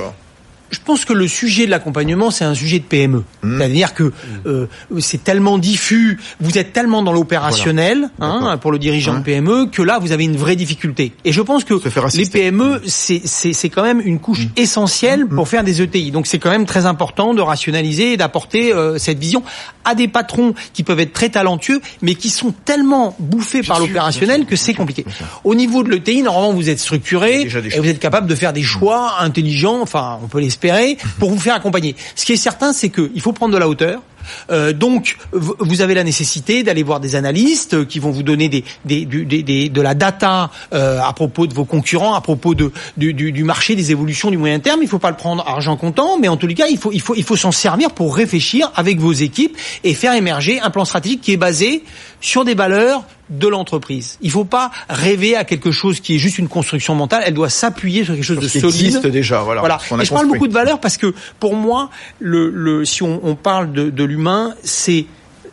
Je 0.72 0.80
pense 0.84 1.06
que 1.06 1.14
le 1.14 1.28
sujet 1.28 1.66
de 1.66 1.72
l'accompagnement, 1.72 2.32
c'est 2.32 2.46
un 2.46 2.54
sujet 2.54 2.80
de 2.80 2.84
PME. 2.84 3.24
Mmh. 3.42 3.58
C'est-à-dire 3.58 3.94
que 3.94 4.12
euh, 4.46 4.68
c'est 5.00 5.24
tellement 5.24 5.58
diffus, 5.58 6.20
vous 6.40 6.58
êtes 6.58 6.74
tellement 6.74 7.02
dans 7.02 7.14
l'opérationnel 7.14 8.10
voilà. 8.18 8.34
hein, 8.34 8.58
pour 8.58 8.72
le 8.72 8.80
dirigeant 8.80 9.14
ouais. 9.14 9.20
de 9.20 9.24
PME 9.24 9.68
que 9.72 9.82
là, 9.82 10.00
vous 10.00 10.12
avez 10.12 10.26
une 10.26 10.38
vraie 10.38 10.56
difficulté. 10.56 11.14
Et 11.26 11.32
je 11.32 11.42
pense 11.42 11.64
que 11.64 11.74
les 12.18 12.26
PME, 12.26 12.82
c'est 12.86 13.70
quand 13.70 13.84
même 13.84 14.02
une 14.04 14.20
couche 14.20 14.46
mmh. 14.46 14.52
essentielle 14.58 15.26
mmh. 15.26 15.36
pour 15.36 15.48
faire 15.48 15.64
des 15.64 15.82
ETI. 15.82 16.12
Donc 16.12 16.28
c'est 16.28 16.40
quand 16.40 16.52
même 16.52 16.66
très 16.66 16.86
important 16.86 17.34
de 17.34 17.42
rationaliser 17.42 18.14
et 18.14 18.18
d'apporter 18.18 18.74
euh, 18.74 18.98
cette 18.98 19.20
vision 19.20 19.44
à 19.88 19.96
des 19.96 20.08
patrons 20.08 20.54
qui 20.74 20.84
peuvent 20.84 21.00
être 21.00 21.14
très 21.14 21.30
talentueux, 21.30 21.82
mais 22.02 22.16
qui 22.16 22.30
sont 22.30 22.54
tellement 22.66 23.16
bouffés 23.20 23.62
bien 23.62 23.70
par 23.70 23.80
l'opérationnel 23.80 24.46
que 24.46 24.56
c'est 24.56 24.74
compliqué. 24.74 25.06
Au 25.44 25.56
niveau 25.56 25.82
de 25.84 25.90
l'ETI, 25.90 26.24
normalement, 26.24 26.54
vous 26.54 26.70
êtes 26.70 26.80
structuré 26.80 27.42
et 27.42 27.80
vous 27.80 27.88
êtes 27.88 28.00
capable 28.00 28.28
de 28.28 28.36
faire 28.36 28.54
des 28.54 28.64
choix 28.64 29.16
intelligents. 29.22 29.82
Enfin, 29.82 30.20
on 30.24 30.28
peut 30.28 30.40
les 30.40 30.48
espérer 30.48 30.98
pour 31.20 31.30
vous 31.30 31.40
faire 31.40 31.56
accompagner. 31.56 31.96
Ce 32.16 32.26
qui 32.26 32.34
est 32.34 32.38
certain, 32.38 32.74
c'est 32.74 32.90
qu'il 32.90 33.22
faut 33.22 33.34
prendre 33.34 33.54
de 33.54 33.58
la 33.58 33.70
hauteur. 33.70 34.02
Euh, 34.50 34.74
donc, 34.74 35.18
vous 35.32 35.82
avez 35.82 35.94
la 35.94 36.04
nécessité 36.04 36.64
d'aller 36.64 36.84
voir 36.84 37.00
des 37.00 37.16
analystes 37.16 37.88
qui 37.88 38.00
vont 38.00 38.12
vous 38.12 38.24
donner 38.24 38.50
des, 38.50 38.66
de 39.06 39.82
la 39.82 39.94
data 39.94 40.52
euh, 40.74 41.00
à 41.02 41.14
propos 41.14 41.48
de 41.48 41.54
vos 41.54 41.66
concurrents, 41.66 42.14
à 42.14 42.22
propos 42.22 42.54
du, 42.56 43.44
marché, 43.44 43.76
des 43.76 43.92
évolutions 43.92 44.32
du 44.32 44.38
moyen 44.38 44.60
terme. 44.60 44.80
Il 44.82 44.86
ne 44.86 44.90
faut 44.90 45.00
pas 45.00 45.12
le 45.12 45.18
prendre 45.18 45.44
argent 45.48 45.78
comptant, 45.78 46.18
mais 46.20 46.28
en 46.28 46.38
tous 46.38 46.48
les 46.48 46.56
cas, 46.56 46.68
il 46.70 46.78
faut 47.24 47.36
s'en 47.36 47.52
servir 47.52 47.92
pour 47.92 48.16
réfléchir 48.16 48.72
avec 48.76 49.00
vos 49.00 49.14
équipes 49.14 49.58
et 49.84 49.94
faire 49.94 50.14
émerger 50.14 50.60
un 50.60 50.70
plan 50.70 50.86
stratégique 50.86 51.22
qui 51.22 51.34
est 51.34 51.38
basé 51.38 51.84
sur 52.22 52.46
des 52.46 52.56
valeurs 52.56 53.04
de 53.30 53.48
l'entreprise. 53.48 54.18
Il 54.22 54.28
ne 54.28 54.32
faut 54.32 54.46
pas 54.46 54.72
rêver 54.90 55.36
à 55.36 55.44
quelque 55.44 55.72
chose 55.72 56.00
qui 56.00 56.16
est 56.16 56.18
juste 56.18 56.38
une 56.38 56.48
construction 56.48 56.96
mentale. 56.96 57.24
Elle 57.26 57.34
doit 57.34 57.50
s'appuyer 57.50 58.04
sur 58.04 58.14
quelque 58.14 58.24
chose 58.24 58.40
sur 58.40 58.62
de 58.62 58.72
solide. 58.72 58.86
Existe 58.86 59.08
déjà, 59.08 59.42
voilà. 59.42 59.62
voilà. 59.62 59.80
Et 60.02 60.06
je 60.06 60.14
parle 60.14 60.28
beaucoup 60.28 60.48
de 60.48 60.54
valeurs 60.54 60.80
parce 60.80 60.98
que 60.98 61.14
pour 61.40 61.56
moi, 61.56 61.90
le, 62.20 62.50
le 62.50 62.86
si 62.86 63.04
on, 63.04 63.20
on 63.24 63.36
parle 63.36 63.72
de, 63.72 63.90
de 63.90 64.04
l'humain, 64.04 64.54
c'est 64.64 65.06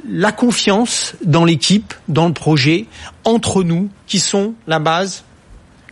la 0.09 0.33
confiance 0.33 1.15
dans 1.25 1.45
l'équipe, 1.45 1.95
dans 2.09 2.27
le 2.27 2.35
projet, 2.35 2.87
entre 3.25 3.63
nous, 3.63 3.89
qui 4.07 4.21
sont 4.21 4.55
la 4.67 4.79
base 4.79 5.25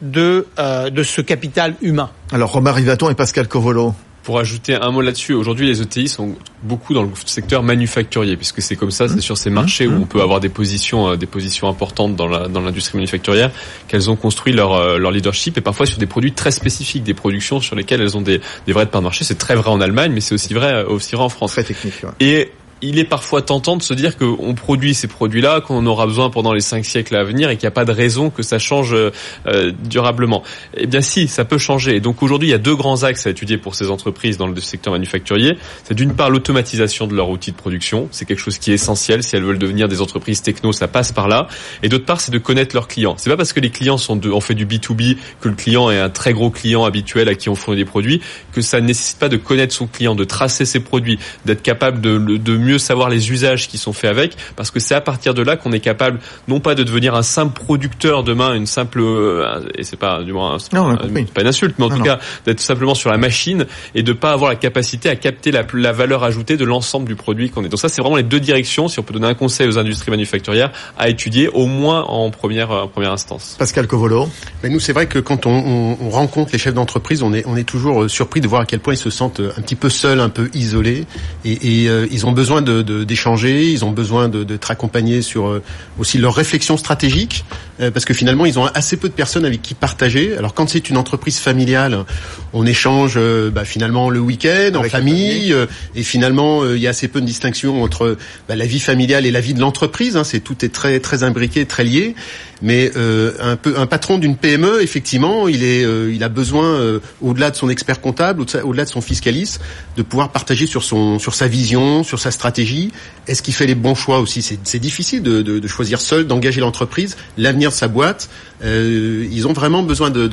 de 0.02 0.46
euh, 0.58 0.90
de 0.90 1.02
ce 1.02 1.20
capital 1.20 1.76
humain. 1.80 2.10
Alors 2.32 2.52
Romain 2.52 2.72
Rivaton 2.72 3.08
et 3.08 3.14
Pascal 3.14 3.48
Covolo. 3.48 3.94
Pour 4.22 4.38
ajouter 4.38 4.74
un 4.74 4.90
mot 4.92 5.00
là-dessus, 5.00 5.32
aujourd'hui 5.32 5.66
les 5.66 5.82
ETI 5.82 6.06
sont 6.06 6.36
beaucoup 6.62 6.94
dans 6.94 7.02
le 7.02 7.10
secteur 7.26 7.62
manufacturier, 7.62 8.36
puisque 8.36 8.62
c'est 8.62 8.76
comme 8.76 8.92
ça, 8.92 9.08
c'est 9.08 9.20
sur 9.20 9.36
ces 9.36 9.50
marchés 9.50 9.88
où 9.88 9.94
on 9.94 10.06
peut 10.06 10.22
avoir 10.22 10.38
des 10.38 10.48
positions, 10.48 11.10
euh, 11.10 11.16
des 11.16 11.26
positions 11.26 11.68
importantes 11.68 12.14
dans 12.14 12.28
l'industrie 12.28 12.98
manufacturière, 12.98 13.50
qu'elles 13.88 14.10
ont 14.10 14.16
construit 14.16 14.52
leur, 14.52 14.74
euh, 14.74 14.98
leur 14.98 15.10
leadership 15.10 15.58
et 15.58 15.60
parfois 15.60 15.86
sur 15.86 15.98
des 15.98 16.06
produits 16.06 16.32
très 16.32 16.52
spécifiques, 16.52 17.02
des 17.02 17.14
productions 17.14 17.60
sur 17.60 17.74
lesquelles 17.74 18.00
elles 18.00 18.16
ont 18.16 18.22
des, 18.22 18.40
des 18.66 18.72
vraies 18.72 18.86
parts 18.86 19.00
de 19.00 19.06
marché. 19.06 19.24
C'est 19.24 19.38
très 19.38 19.56
vrai 19.56 19.70
en 19.70 19.80
Allemagne, 19.80 20.12
mais 20.12 20.20
c'est 20.20 20.34
aussi 20.34 20.54
vrai, 20.54 20.72
euh, 20.72 20.86
aussi 20.86 21.16
vrai 21.16 21.24
en 21.24 21.28
France. 21.28 21.52
Très 21.52 21.64
technique. 21.64 21.94
Ouais. 22.04 22.10
Et 22.20 22.52
il 22.82 22.98
est 22.98 23.04
parfois 23.04 23.42
tentant 23.42 23.76
de 23.76 23.82
se 23.82 23.94
dire 23.94 24.18
qu'on 24.18 24.54
produit 24.54 24.94
ces 24.94 25.06
produits-là, 25.06 25.60
qu'on 25.60 25.86
aura 25.86 26.06
besoin 26.06 26.30
pendant 26.30 26.52
les 26.52 26.60
cinq 26.60 26.84
siècles 26.84 27.16
à 27.16 27.24
venir 27.24 27.48
et 27.48 27.56
qu'il 27.56 27.66
n'y 27.66 27.68
a 27.68 27.72
pas 27.72 27.84
de 27.84 27.92
raison 27.92 28.30
que 28.30 28.42
ça 28.42 28.58
change 28.58 28.92
euh, 28.94 29.72
durablement. 29.84 30.42
Eh 30.76 30.86
bien 30.86 31.00
si, 31.00 31.28
ça 31.28 31.44
peut 31.44 31.58
changer. 31.58 31.96
Et 31.96 32.00
donc 32.00 32.22
aujourd'hui, 32.22 32.48
il 32.48 32.52
y 32.52 32.54
a 32.54 32.58
deux 32.58 32.74
grands 32.74 33.04
axes 33.04 33.26
à 33.26 33.30
étudier 33.30 33.56
pour 33.56 33.74
ces 33.74 33.90
entreprises 33.90 34.36
dans 34.36 34.48
le 34.48 34.60
secteur 34.60 34.92
manufacturier. 34.92 35.56
C'est 35.84 35.94
d'une 35.94 36.14
part 36.14 36.30
l'automatisation 36.30 37.06
de 37.06 37.14
leur 37.14 37.30
outil 37.30 37.52
de 37.52 37.56
production. 37.56 38.08
C'est 38.10 38.24
quelque 38.24 38.40
chose 38.40 38.58
qui 38.58 38.72
est 38.72 38.74
essentiel. 38.74 39.22
Si 39.22 39.36
elles 39.36 39.44
veulent 39.44 39.58
devenir 39.58 39.88
des 39.88 40.00
entreprises 40.00 40.42
techno, 40.42 40.72
ça 40.72 40.88
passe 40.88 41.12
par 41.12 41.28
là. 41.28 41.46
Et 41.82 41.88
d'autre 41.88 42.04
part, 42.04 42.20
c'est 42.20 42.32
de 42.32 42.38
connaître 42.38 42.74
leurs 42.74 42.88
clients. 42.88 43.14
C'est 43.16 43.30
pas 43.30 43.36
parce 43.36 43.52
que 43.52 43.60
les 43.60 43.70
clients 43.70 43.98
sont 43.98 44.16
de, 44.16 44.30
fait 44.40 44.54
du 44.54 44.66
B2B 44.66 45.16
que 45.40 45.48
le 45.48 45.54
client 45.54 45.90
est 45.90 46.00
un 46.00 46.10
très 46.10 46.32
gros 46.32 46.50
client 46.50 46.84
habituel 46.84 47.28
à 47.28 47.34
qui 47.34 47.48
on 47.48 47.54
fournit 47.54 47.78
des 47.78 47.84
produits 47.84 48.20
que 48.52 48.60
ça 48.60 48.80
ne 48.80 48.86
nécessite 48.86 49.18
pas 49.18 49.28
de 49.28 49.36
connaître 49.36 49.72
son 49.72 49.86
client, 49.86 50.14
de 50.14 50.24
tracer 50.24 50.64
ses 50.64 50.80
produits, 50.80 51.18
d'être 51.44 51.62
capable 51.62 52.00
de, 52.00 52.18
de 52.18 52.56
mieux 52.56 52.71
mieux 52.72 52.78
savoir 52.78 53.08
les 53.08 53.30
usages 53.30 53.68
qui 53.68 53.78
sont 53.78 53.92
faits 53.92 54.10
avec, 54.10 54.36
parce 54.56 54.70
que 54.70 54.80
c'est 54.80 54.94
à 54.94 55.00
partir 55.00 55.34
de 55.34 55.42
là 55.42 55.56
qu'on 55.56 55.72
est 55.72 55.80
capable 55.80 56.18
non 56.48 56.60
pas 56.60 56.74
de 56.74 56.82
devenir 56.82 57.14
un 57.14 57.22
simple 57.22 57.52
producteur 57.60 58.24
demain, 58.24 58.54
une 58.54 58.66
simple 58.66 59.00
euh, 59.00 59.60
et 59.76 59.84
c'est 59.84 59.96
pas 59.96 60.22
du 60.22 60.32
moins 60.32 60.56
non, 60.72 60.96
pas 61.34 61.42
une 61.42 61.46
insulte, 61.46 61.74
mais 61.78 61.84
en 61.84 61.90
tout 61.90 62.02
cas 62.02 62.18
d'être 62.46 62.60
simplement 62.60 62.94
sur 62.94 63.10
la 63.10 63.18
machine 63.18 63.66
et 63.94 64.02
de 64.02 64.12
pas 64.12 64.32
avoir 64.32 64.50
la 64.50 64.56
capacité 64.56 65.08
à 65.08 65.16
capter 65.16 65.50
la, 65.50 65.64
la 65.74 65.92
valeur 65.92 66.24
ajoutée 66.24 66.56
de 66.56 66.64
l'ensemble 66.64 67.06
du 67.06 67.16
produit 67.16 67.50
qu'on 67.50 67.64
est. 67.64 67.68
Donc 67.68 67.80
ça, 67.80 67.88
c'est 67.88 68.00
vraiment 68.00 68.16
les 68.16 68.22
deux 68.22 68.40
directions. 68.40 68.88
Si 68.88 68.98
on 68.98 69.02
peut 69.02 69.14
donner 69.14 69.26
un 69.26 69.34
conseil 69.34 69.68
aux 69.68 69.78
industries 69.78 70.10
manufacturières 70.10 70.72
à 70.98 71.08
étudier, 71.08 71.48
au 71.48 71.66
moins 71.66 72.02
en 72.04 72.30
première 72.30 72.70
en 72.70 72.88
première 72.88 73.12
instance. 73.12 73.56
Pascal 73.58 73.86
Covolo. 73.86 74.28
Mais 74.62 74.70
nous, 74.70 74.80
c'est 74.80 74.92
vrai 74.92 75.06
que 75.06 75.18
quand 75.18 75.46
on, 75.46 75.50
on, 75.52 75.98
on 76.00 76.10
rencontre 76.10 76.52
les 76.52 76.58
chefs 76.58 76.74
d'entreprise, 76.74 77.22
on 77.22 77.32
est 77.34 77.44
on 77.46 77.56
est 77.56 77.64
toujours 77.64 78.04
euh, 78.04 78.08
surpris 78.08 78.40
de 78.40 78.48
voir 78.48 78.62
à 78.62 78.66
quel 78.66 78.80
point 78.80 78.94
ils 78.94 78.98
se 78.98 79.10
sentent 79.10 79.40
euh, 79.40 79.52
un 79.58 79.62
petit 79.62 79.76
peu 79.76 79.90
seuls, 79.90 80.20
un 80.20 80.28
peu 80.28 80.48
isolés, 80.54 81.04
et, 81.44 81.82
et 81.82 81.88
euh, 81.88 82.06
ils 82.10 82.26
ont 82.26 82.32
besoin 82.32 82.61
de 82.62 83.04
d'échanger, 83.04 83.70
ils 83.70 83.84
ont 83.84 83.90
besoin 83.90 84.28
d'être 84.28 84.70
accompagnés 84.70 85.22
sur 85.22 85.48
euh, 85.48 85.62
aussi 85.98 86.18
leur 86.18 86.34
réflexion 86.34 86.76
stratégique, 86.76 87.44
parce 87.92 88.04
que 88.04 88.14
finalement, 88.14 88.46
ils 88.46 88.60
ont 88.60 88.66
assez 88.66 88.96
peu 88.96 89.08
de 89.08 89.14
personnes 89.14 89.44
avec 89.44 89.60
qui 89.60 89.74
partager. 89.74 90.36
Alors 90.36 90.54
quand 90.54 90.68
c'est 90.68 90.88
une 90.88 90.96
entreprise 90.96 91.38
familiale, 91.38 92.04
on 92.52 92.64
échange 92.64 93.18
bah, 93.52 93.64
finalement 93.64 94.08
le 94.08 94.20
week-end 94.20 94.76
en 94.76 94.84
famille, 94.84 95.54
et 95.96 96.02
finalement 96.04 96.64
il 96.64 96.80
y 96.80 96.86
a 96.86 96.90
assez 96.90 97.08
peu 97.08 97.20
de 97.20 97.26
distinction 97.26 97.82
entre 97.82 98.16
bah, 98.48 98.54
la 98.54 98.66
vie 98.66 98.78
familiale 98.78 99.26
et 99.26 99.32
la 99.32 99.40
vie 99.40 99.54
de 99.54 99.60
l'entreprise. 99.60 100.16
Hein, 100.16 100.22
c'est 100.22 100.40
tout 100.40 100.64
est 100.64 100.72
très 100.72 101.00
très 101.00 101.24
imbriqué, 101.24 101.66
très 101.66 101.82
lié. 101.82 102.14
Mais 102.62 102.92
euh, 102.96 103.32
un 103.40 103.56
peu 103.56 103.74
un 103.76 103.86
patron 103.86 104.18
d'une 104.18 104.36
PME, 104.36 104.82
effectivement, 104.82 105.48
il 105.48 105.64
est, 105.64 105.84
euh, 105.84 106.12
il 106.14 106.22
a 106.22 106.28
besoin 106.28 106.64
euh, 106.64 107.00
au-delà 107.20 107.50
de 107.50 107.56
son 107.56 107.68
expert 107.68 108.00
comptable, 108.00 108.44
au-delà 108.62 108.84
de 108.84 108.88
son 108.88 109.00
fiscaliste, 109.00 109.60
de 109.96 110.02
pouvoir 110.02 110.30
partager 110.30 110.66
sur 110.66 110.84
son, 110.84 111.18
sur 111.18 111.34
sa 111.34 111.48
vision, 111.48 112.04
sur 112.04 112.20
sa 112.20 112.30
stratégie. 112.30 112.92
Est-ce 113.26 113.42
qu'il 113.42 113.54
fait 113.54 113.66
les 113.66 113.74
bons 113.74 113.96
choix 113.96 114.20
aussi? 114.20 114.42
C'est 114.42 114.78
difficile 114.78 115.22
de, 115.22 115.42
de, 115.42 115.58
de, 115.58 115.68
choisir 115.68 116.00
seul, 116.00 116.26
d'engager 116.26 116.60
l'entreprise, 116.60 117.16
l'avenir 117.36 117.70
de 117.70 117.74
sa 117.74 117.88
boîte. 117.88 118.30
Euh, 118.64 119.26
ils 119.30 119.48
ont 119.48 119.52
vraiment 119.52 119.82
besoin 119.82 120.10
de 120.10 120.28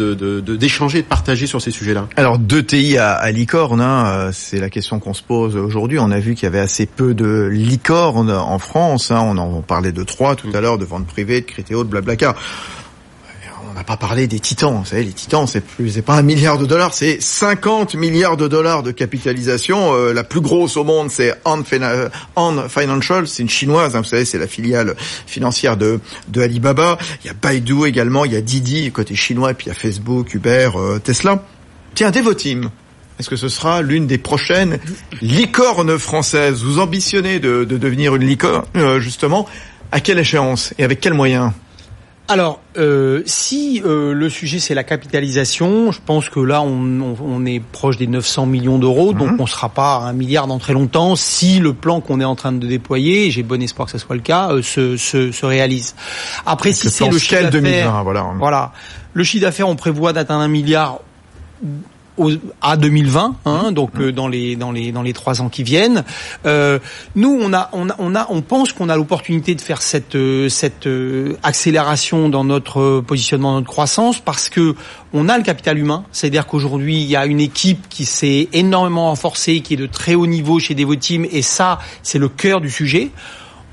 d'échanger, 0.56 1.00
de, 1.00 1.04
de, 1.04 1.08
partager 1.08 1.48
sur 1.48 1.62
ces 1.62 1.72
sujets-là. 1.72 2.08
Alors 2.16 2.38
deux 2.38 2.62
TI 2.62 2.98
à, 2.98 3.14
à 3.14 3.32
licorne, 3.32 3.82
hein, 3.82 4.30
c'est 4.34 4.60
la 4.60 4.70
question 4.70 5.00
qu'on 5.00 5.16
se 5.16 5.24
pose 5.24 5.56
aujourd'hui. 5.56 5.98
On 6.00 6.12
a 6.12 6.20
vu 6.20 6.36
qu'il 6.36 6.44
y 6.44 6.48
avait 6.48 6.60
assez 6.60 6.86
peu 6.86 7.16
de 7.16 7.50
licornes 7.52 8.30
en 8.30 8.60
France. 8.60 9.10
Hein. 9.10 9.22
On 9.24 9.38
en 9.38 9.62
parlait 9.62 9.92
de 9.92 10.04
trois 10.04 10.36
tout 10.36 10.50
à 10.54 10.62
l'heure, 10.62 10.78
de 10.78 10.86
vente 10.86 11.08
privée, 11.08 11.42
de 11.42 11.46
Critéo, 11.46 11.84
de 11.84 11.90
On 13.70 13.74
n'a 13.74 13.84
pas 13.84 13.98
parlé 13.98 14.28
des 14.28 14.40
titans. 14.40 14.80
Vous 14.80 14.86
savez, 14.86 15.04
les 15.04 15.12
titans, 15.12 15.46
c'est 15.46 15.62
plus, 15.62 15.92
c'est 15.92 16.02
pas 16.02 16.16
un 16.16 16.22
milliard 16.22 16.58
de 16.58 16.66
dollars, 16.66 16.94
c'est 16.94 17.22
50 17.22 17.96
milliards 17.96 18.38
de 18.38 18.48
dollars 18.48 18.84
de 18.84 18.92
capitalisation. 18.92 19.94
Euh, 19.94 20.14
la 20.14 20.24
plus 20.24 20.42
grosse 20.42 20.76
au 20.78 20.84
monde, 20.84 21.12
c'est 21.12 21.36
On, 21.46 21.64
Financial, 22.68 23.28
c'est 23.28 23.44
une 23.44 23.50
chinoise. 23.50 23.96
Hein, 23.96 24.02
vous 24.02 24.08
savez, 24.08 24.26
c'est 24.26 24.40
la 24.40 24.48
filiale 24.48 24.96
financière 25.28 25.78
de, 25.78 26.00
Alibaba. 26.36 26.98
Il 27.24 27.28
y 27.28 27.30
a 27.30 27.34
Baidu 27.34 27.86
également, 27.86 28.26
il 28.26 28.34
y 28.34 28.38
a 28.38 28.42
Didi 28.42 28.92
côté 28.92 29.16
chinois, 29.16 29.52
et 29.52 29.54
puis 29.54 29.68
il 29.68 29.70
y 29.70 29.72
a 29.72 29.76
Facebook, 29.76 30.34
Uber, 30.34 30.72
euh, 30.76 31.00
Tesla. 31.00 31.44
Tiens, 31.96 32.12
Devoteam. 32.12 32.70
Est-ce 33.20 33.30
que 33.30 33.36
ce 33.36 33.50
sera 33.50 33.82
l'une 33.82 34.08
des 34.08 34.18
prochaines 34.18 34.80
licornes 35.22 36.00
françaises? 36.00 36.64
Vous 36.64 36.80
ambitionnez 36.80 37.40
de, 37.40 37.66
de 37.66 37.78
devenir 37.78 38.16
une 38.16 38.26
licorne, 38.26 38.64
euh, 38.78 39.00
justement. 39.00 39.48
À 39.92 40.00
quelle 40.00 40.20
échéance 40.20 40.74
et 40.78 40.84
avec 40.84 41.02
quels 41.02 41.14
moyens? 41.14 41.52
Alors, 42.30 42.62
euh, 42.78 43.24
si 43.26 43.82
euh, 43.84 44.14
le 44.14 44.30
sujet 44.30 44.60
c'est 44.60 44.76
la 44.76 44.84
capitalisation, 44.84 45.92
je 45.92 46.00
pense 46.06 46.30
que 46.30 46.40
là 46.40 46.62
on, 46.62 47.02
on, 47.02 47.16
on 47.20 47.46
est 47.46 47.60
proche 47.60 47.98
des 47.98 48.06
900 48.06 48.46
millions 48.46 48.78
d'euros, 48.78 49.14
donc 49.14 49.32
on 49.40 49.48
sera 49.48 49.70
pas 49.70 49.96
à 49.96 50.02
un 50.02 50.14
milliard 50.14 50.46
dans 50.46 50.60
très 50.60 50.74
longtemps 50.74 51.16
si 51.16 51.60
le 51.60 51.74
plan 51.74 52.02
qu'on 52.02 52.22
est 52.22 52.26
en 52.26 52.36
train 52.36 52.52
de 52.52 52.68
déployer, 52.68 53.26
et 53.26 53.32
j'ai 53.32 53.42
bon 53.42 53.60
espoir 53.62 53.88
que 53.88 53.94
ce 53.94 53.98
soit 53.98 54.16
le 54.16 54.22
cas, 54.22 54.52
euh, 54.52 54.62
se, 54.62 54.96
se, 54.96 55.32
se, 55.32 55.46
réalise. 55.46 55.96
Après, 56.46 56.72
si 56.72 56.92
c'est 56.92 57.10
le 57.10 57.18
chiffre 57.18 57.50
d'affaires, 57.50 58.04
voilà. 58.04 58.28
voilà, 58.38 58.74
le 59.14 59.24
chiffre 59.24 59.42
d'affaires, 59.42 59.68
on 59.68 59.76
prévoit 59.76 60.14
d'atteindre 60.14 60.42
un 60.42 60.48
milliard 60.48 61.00
à 62.62 62.78
2020, 62.78 63.36
hein, 63.46 63.72
donc 63.72 63.92
euh, 64.00 64.12
dans 64.12 64.28
les 64.28 64.56
dans 64.56 64.72
les 64.72 64.92
dans 64.92 65.02
les 65.02 65.14
trois 65.14 65.42
ans 65.42 65.50
qui 65.50 65.64
viennent. 65.64 66.04
Euh, 66.46 66.80
nous, 67.16 67.38
on 67.42 67.54
a 67.54 67.70
on 67.74 67.90
a 67.90 67.96
on 68.00 68.16
a 68.16 68.28
on 68.30 68.42
pense 68.42 68.74
qu'on 68.74 68.90
a 68.90 68.96
l'opportunité 68.96 69.56
de 69.56 69.62
faire 69.62 69.82
cette 69.82 70.16
euh, 70.16 70.50
cette 70.50 70.88
euh, 70.88 71.38
accélération 71.44 72.30
dans 72.30 72.44
notre 72.44 73.02
positionnement, 73.02 73.52
dans 73.52 73.60
notre 73.60 73.70
croissance, 73.70 74.20
parce 74.20 74.50
que 74.50 74.76
on 75.14 75.30
a 75.30 75.38
le 75.38 75.44
capital 75.44 75.78
humain. 75.78 76.04
C'est-à-dire 76.12 76.48
qu'aujourd'hui, 76.48 76.98
il 77.02 77.08
y 77.08 77.16
a 77.16 77.26
une 77.26 77.40
équipe 77.40 77.88
qui 77.90 78.06
s'est 78.06 78.50
énormément 78.54 79.08
renforcée, 79.10 79.62
qui 79.62 79.74
est 79.74 79.78
de 79.78 79.86
très 79.86 80.16
haut 80.16 80.28
niveau 80.28 80.60
chez 80.60 80.76
Devoteam, 80.76 81.26
et 81.32 81.42
ça, 81.42 81.80
c'est 82.04 82.20
le 82.20 82.30
cœur 82.30 82.62
du 82.62 82.70
sujet. 82.70 83.12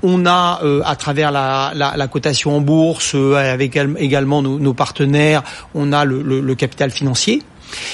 On 0.03 0.25
a, 0.27 0.59
euh, 0.63 0.81
à 0.85 0.95
travers 0.95 1.31
la, 1.31 1.71
la, 1.75 1.97
la, 1.97 2.07
cotation 2.07 2.55
en 2.55 2.61
bourse, 2.61 3.13
euh, 3.15 3.33
avec 3.35 3.75
également 3.97 4.43
nos, 4.43 4.59
nos, 4.59 4.73
partenaires, 4.73 5.43
on 5.73 5.91
a 5.91 6.05
le, 6.05 6.21
le, 6.21 6.39
le 6.39 6.55
capital 6.55 6.91
financier. 6.91 7.41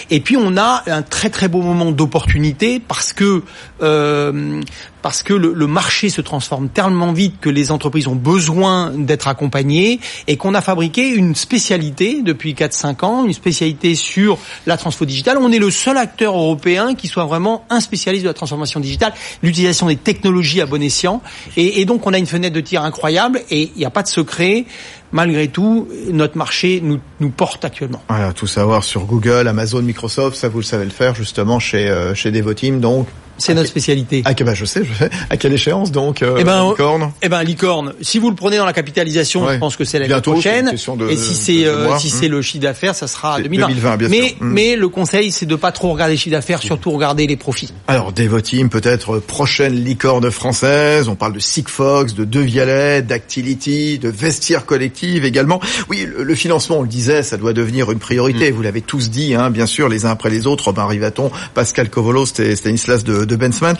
Et 0.09 0.19
puis 0.19 0.37
on 0.37 0.57
a 0.57 0.83
un 0.87 1.01
très 1.01 1.29
très 1.29 1.47
beau 1.47 1.61
moment 1.61 1.91
d'opportunité 1.91 2.79
parce 2.79 3.13
que 3.13 3.43
euh, 3.81 4.61
parce 5.03 5.21
que 5.21 5.33
le, 5.33 5.67
marché 5.67 6.09
se 6.09 6.21
transforme 6.21 6.69
tellement 6.69 7.11
vite 7.11 7.35
que 7.41 7.49
les 7.49 7.71
entreprises 7.71 8.07
ont 8.07 8.15
besoin 8.15 8.91
d'être 8.91 9.27
accompagnées 9.27 9.99
et 10.27 10.37
qu'on 10.37 10.53
a 10.53 10.61
fabriqué 10.61 11.09
une 11.09 11.35
spécialité 11.35 12.21
depuis 12.23 12.53
4-5 12.53 13.05
ans, 13.05 13.25
une 13.25 13.33
spécialité 13.33 13.95
sur 13.95 14.39
la 14.65 14.77
transfo 14.77 15.03
digitale. 15.03 15.37
On 15.41 15.51
est 15.51 15.59
le 15.59 15.71
seul 15.71 15.97
acteur 15.97 16.35
européen 16.35 16.95
qui 16.95 17.09
soit 17.09 17.25
vraiment 17.25 17.65
un 17.69 17.81
spécialiste 17.81 18.23
de 18.23 18.29
la 18.29 18.33
transformation 18.33 18.79
digitale, 18.79 19.13
l'utilisation 19.43 19.87
des 19.87 19.97
technologies 19.97 20.61
à 20.61 20.65
bon 20.65 20.81
escient. 20.81 21.21
Et, 21.57 21.81
et 21.81 21.85
donc 21.85 22.07
on 22.07 22.13
a 22.13 22.17
une 22.17 22.25
fenêtre 22.25 22.55
de 22.55 22.61
tir 22.61 22.81
incroyable 22.83 23.41
et 23.49 23.71
il 23.75 23.77
n'y 23.77 23.85
a 23.85 23.91
pas 23.91 24.03
de 24.03 24.07
secret 24.07 24.65
malgré 25.13 25.47
tout, 25.47 25.87
notre 26.11 26.37
marché 26.37 26.81
nous, 26.83 26.99
nous 27.21 27.29
porte 27.29 27.63
actuellement. 27.63 28.03
Voilà, 28.09 28.33
tout 28.33 28.47
savoir 28.47 28.83
sur 28.83 29.05
Google, 29.05 29.47
Amazon, 29.47 29.81
Microsoft, 29.81 30.35
ça 30.35 30.49
vous 30.49 30.57
le 30.57 30.63
savez 30.63 30.83
le 30.83 30.91
faire 30.91 31.15
justement 31.15 31.59
chez, 31.59 31.87
euh, 31.87 32.13
chez 32.13 32.31
Devoteam. 32.31 32.81
Donc, 32.81 33.07
c'est 33.37 33.53
notre 33.53 33.69
spécialité. 33.69 34.21
Ah, 34.25 34.33
bah, 34.33 34.53
je 34.53 34.65
sais, 34.65 34.83
je 34.83 34.93
sais. 34.93 35.09
À 35.29 35.37
quelle 35.37 35.53
échéance 35.53 35.91
donc 35.91 36.21
euh, 36.21 36.37
eh 36.39 36.43
ben, 36.43 36.69
licorne 36.69 37.11
Eh 37.21 37.29
ben 37.29 37.43
licorne. 37.43 37.93
Si 38.01 38.19
vous 38.19 38.29
le 38.29 38.35
prenez 38.35 38.57
dans 38.57 38.65
la 38.65 38.73
capitalisation, 38.73 39.45
ouais. 39.45 39.55
je 39.55 39.59
pense 39.59 39.75
que 39.75 39.85
c'est 39.85 39.99
l'année 39.99 40.21
prochaine. 40.21 40.71
De, 40.97 41.09
et 41.09 41.17
si 41.17 41.35
c'est 41.35 41.65
euh, 41.65 41.97
si 41.97 42.09
c'est 42.09 42.27
le 42.27 42.41
chiffre 42.41 42.63
d'affaires, 42.63 42.95
ça 42.95 43.07
sera 43.07 43.39
2020. 43.41 43.67
2020 43.67 43.97
bien 43.97 44.09
mais 44.09 44.29
sûr. 44.29 44.37
mais 44.41 44.75
le 44.75 44.89
conseil, 44.89 45.31
c'est 45.31 45.45
de 45.45 45.55
pas 45.55 45.71
trop 45.71 45.91
regarder 45.91 46.13
les 46.13 46.17
chiffres 46.17 46.35
d'affaires, 46.35 46.61
surtout 46.61 46.91
regarder 46.91 47.27
les 47.27 47.37
profits. 47.37 47.69
Alors 47.87 48.11
Devoteam, 48.11 48.69
peut-être 48.69 49.19
prochaine 49.19 49.83
licorne 49.83 50.29
française. 50.31 51.07
On 51.07 51.15
parle 51.15 51.33
de 51.33 51.39
Sigfox, 51.39 52.13
de 52.13 52.25
Devialet, 52.25 53.01
d'Actility, 53.01 53.99
de 53.99 54.09
Vestiaire 54.09 54.65
Collective 54.65 55.25
également. 55.25 55.59
Oui, 55.89 56.07
le, 56.09 56.23
le, 56.23 56.35
financement, 56.35 56.79
on 56.79 56.81
le 56.81 56.87
disait, 56.87 57.23
ça 57.23 57.37
doit 57.37 57.53
devenir 57.53 57.91
une 57.91 57.99
priorité. 57.99 58.51
Mmh. 58.51 58.55
Vous 58.55 58.61
l'avez 58.61 58.81
tous 58.81 59.09
dit, 59.09 59.35
hein, 59.35 59.49
bien 59.49 59.65
sûr, 59.65 59.89
les 59.89 60.05
uns 60.05 60.11
après 60.11 60.29
les 60.29 60.47
autres. 60.47 60.65
Robin 60.65 60.85
Rivaton, 60.85 61.31
Pascal 61.53 61.89
Covolo, 61.89 62.25
Stanislas 62.25 63.03
de, 63.03 63.22
de 63.25 63.35
Bensman 63.35 63.75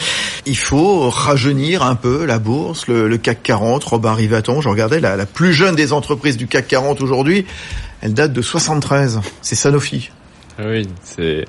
il 0.46 0.58
faut 0.58 1.10
rajeunir 1.10 1.84
un 1.84 1.96
peu 1.96 2.26
la 2.26 2.40
bourse, 2.40 2.88
le, 2.88 3.18
CAC 3.18 3.44
40, 3.44 3.84
Robin 3.84 4.14
Rivaton. 4.14 4.62
Je 4.62 4.70
regardais 4.70 5.00
la, 5.00 5.16
la, 5.16 5.26
plus 5.26 5.54
jeune 5.54 5.76
des 5.76 5.94
entreprises 5.94 6.38
du 6.38 6.48
CAC 6.48 6.68
40 6.68 7.02
aujourd'hui, 7.02 7.46
elle 8.02 8.14
date 8.14 8.34
de 8.34 8.42
73. 8.42 9.22
C'est 9.42 9.56
Sanofi. 9.56 10.12
Oui, 10.60 10.88
c'est. 11.04 11.46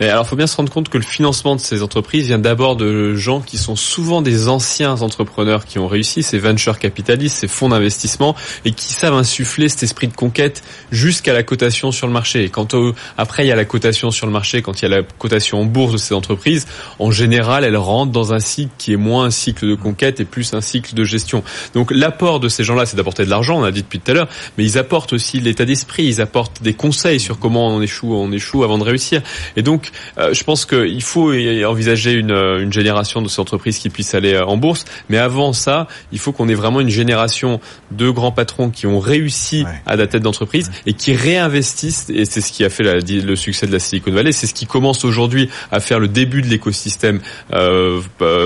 Mais 0.00 0.08
alors, 0.08 0.26
faut 0.26 0.36
bien 0.36 0.46
se 0.46 0.56
rendre 0.56 0.70
compte 0.70 0.88
que 0.88 0.98
le 0.98 1.04
financement 1.04 1.56
de 1.56 1.60
ces 1.60 1.82
entreprises 1.82 2.26
vient 2.26 2.38
d'abord 2.38 2.76
de 2.76 3.14
gens 3.14 3.40
qui 3.40 3.58
sont 3.58 3.76
souvent 3.76 4.22
des 4.22 4.48
anciens 4.48 5.02
entrepreneurs 5.02 5.64
qui 5.64 5.78
ont 5.78 5.88
réussi, 5.88 6.22
ces 6.22 6.38
venture 6.38 6.78
capitalistes, 6.78 7.38
ces 7.38 7.48
fonds 7.48 7.70
d'investissement, 7.70 8.36
et 8.64 8.72
qui 8.72 8.92
savent 8.92 9.14
insuffler 9.14 9.68
cet 9.68 9.82
esprit 9.82 10.08
de 10.08 10.14
conquête 10.14 10.62
jusqu'à 10.92 11.32
la 11.32 11.42
cotation 11.42 11.90
sur 11.90 12.06
le 12.06 12.12
marché. 12.12 12.44
Et 12.44 12.48
quand 12.48 12.74
au... 12.74 12.94
après 13.16 13.44
il 13.44 13.48
y 13.48 13.52
a 13.52 13.56
la 13.56 13.64
cotation 13.64 14.10
sur 14.10 14.26
le 14.26 14.32
marché, 14.32 14.62
quand 14.62 14.80
il 14.80 14.82
y 14.82 14.92
a 14.92 14.96
la 14.96 15.02
cotation 15.02 15.60
en 15.60 15.64
bourse 15.64 15.92
de 15.92 15.98
ces 15.98 16.14
entreprises, 16.14 16.66
en 16.98 17.10
général, 17.10 17.64
elles 17.64 17.76
rentrent 17.76 18.12
dans 18.12 18.32
un 18.32 18.40
cycle 18.40 18.72
qui 18.78 18.92
est 18.92 18.96
moins 18.96 19.24
un 19.24 19.30
cycle 19.30 19.68
de 19.68 19.74
conquête 19.74 20.20
et 20.20 20.24
plus 20.24 20.54
un 20.54 20.60
cycle 20.60 20.94
de 20.94 21.04
gestion. 21.04 21.42
Donc, 21.74 21.90
l'apport 21.90 22.40
de 22.40 22.48
ces 22.48 22.62
gens-là, 22.62 22.86
c'est 22.86 22.96
d'apporter 22.96 23.24
de 23.24 23.30
l'argent, 23.30 23.58
on 23.58 23.64
a 23.64 23.72
dit 23.72 23.82
depuis 23.82 23.98
tout 23.98 24.10
à 24.12 24.14
l'heure, 24.14 24.28
mais 24.56 24.64
ils 24.64 24.78
apportent 24.78 25.12
aussi 25.12 25.40
l'état 25.40 25.64
d'esprit, 25.64 26.04
ils 26.04 26.20
apportent 26.20 26.62
des 26.62 26.74
conseils 26.74 27.20
sur 27.20 27.38
comment 27.38 27.68
on 27.68 27.82
échoue, 27.82 28.14
on 28.14 28.30
échoue 28.32 28.64
avant 28.64 28.78
de 28.78 28.84
réussir. 28.84 29.22
Et 29.56 29.62
donc, 29.62 29.87
euh, 30.18 30.32
je 30.32 30.44
pense 30.44 30.64
qu'il 30.64 31.02
faut 31.02 31.32
envisager 31.32 32.12
une, 32.12 32.30
une, 32.30 32.72
génération 32.72 33.22
de 33.22 33.28
ces 33.28 33.40
entreprises 33.40 33.78
qui 33.78 33.90
puissent 33.90 34.14
aller 34.14 34.38
en 34.38 34.56
bourse. 34.56 34.84
Mais 35.08 35.18
avant 35.18 35.52
ça, 35.52 35.86
il 36.12 36.18
faut 36.18 36.32
qu'on 36.32 36.48
ait 36.48 36.54
vraiment 36.54 36.80
une 36.80 36.88
génération 36.88 37.60
de 37.90 38.10
grands 38.10 38.32
patrons 38.32 38.70
qui 38.70 38.86
ont 38.86 39.00
réussi 39.00 39.64
ouais. 39.64 39.70
à 39.86 39.96
la 39.96 40.06
tête 40.06 40.22
d'entreprise 40.22 40.68
ouais. 40.68 40.92
et 40.92 40.92
qui 40.92 41.14
réinvestissent. 41.14 42.06
Et 42.10 42.24
c'est 42.24 42.40
ce 42.40 42.52
qui 42.52 42.64
a 42.64 42.70
fait 42.70 42.82
la, 42.82 42.94
le 42.94 43.36
succès 43.36 43.66
de 43.66 43.72
la 43.72 43.78
Silicon 43.78 44.12
Valley. 44.12 44.32
C'est 44.32 44.46
ce 44.46 44.54
qui 44.54 44.66
commence 44.66 45.04
aujourd'hui 45.04 45.48
à 45.70 45.80
faire 45.80 46.00
le 46.00 46.08
début 46.08 46.42
de 46.42 46.48
l'écosystème 46.48 47.20
euh, 47.52 48.00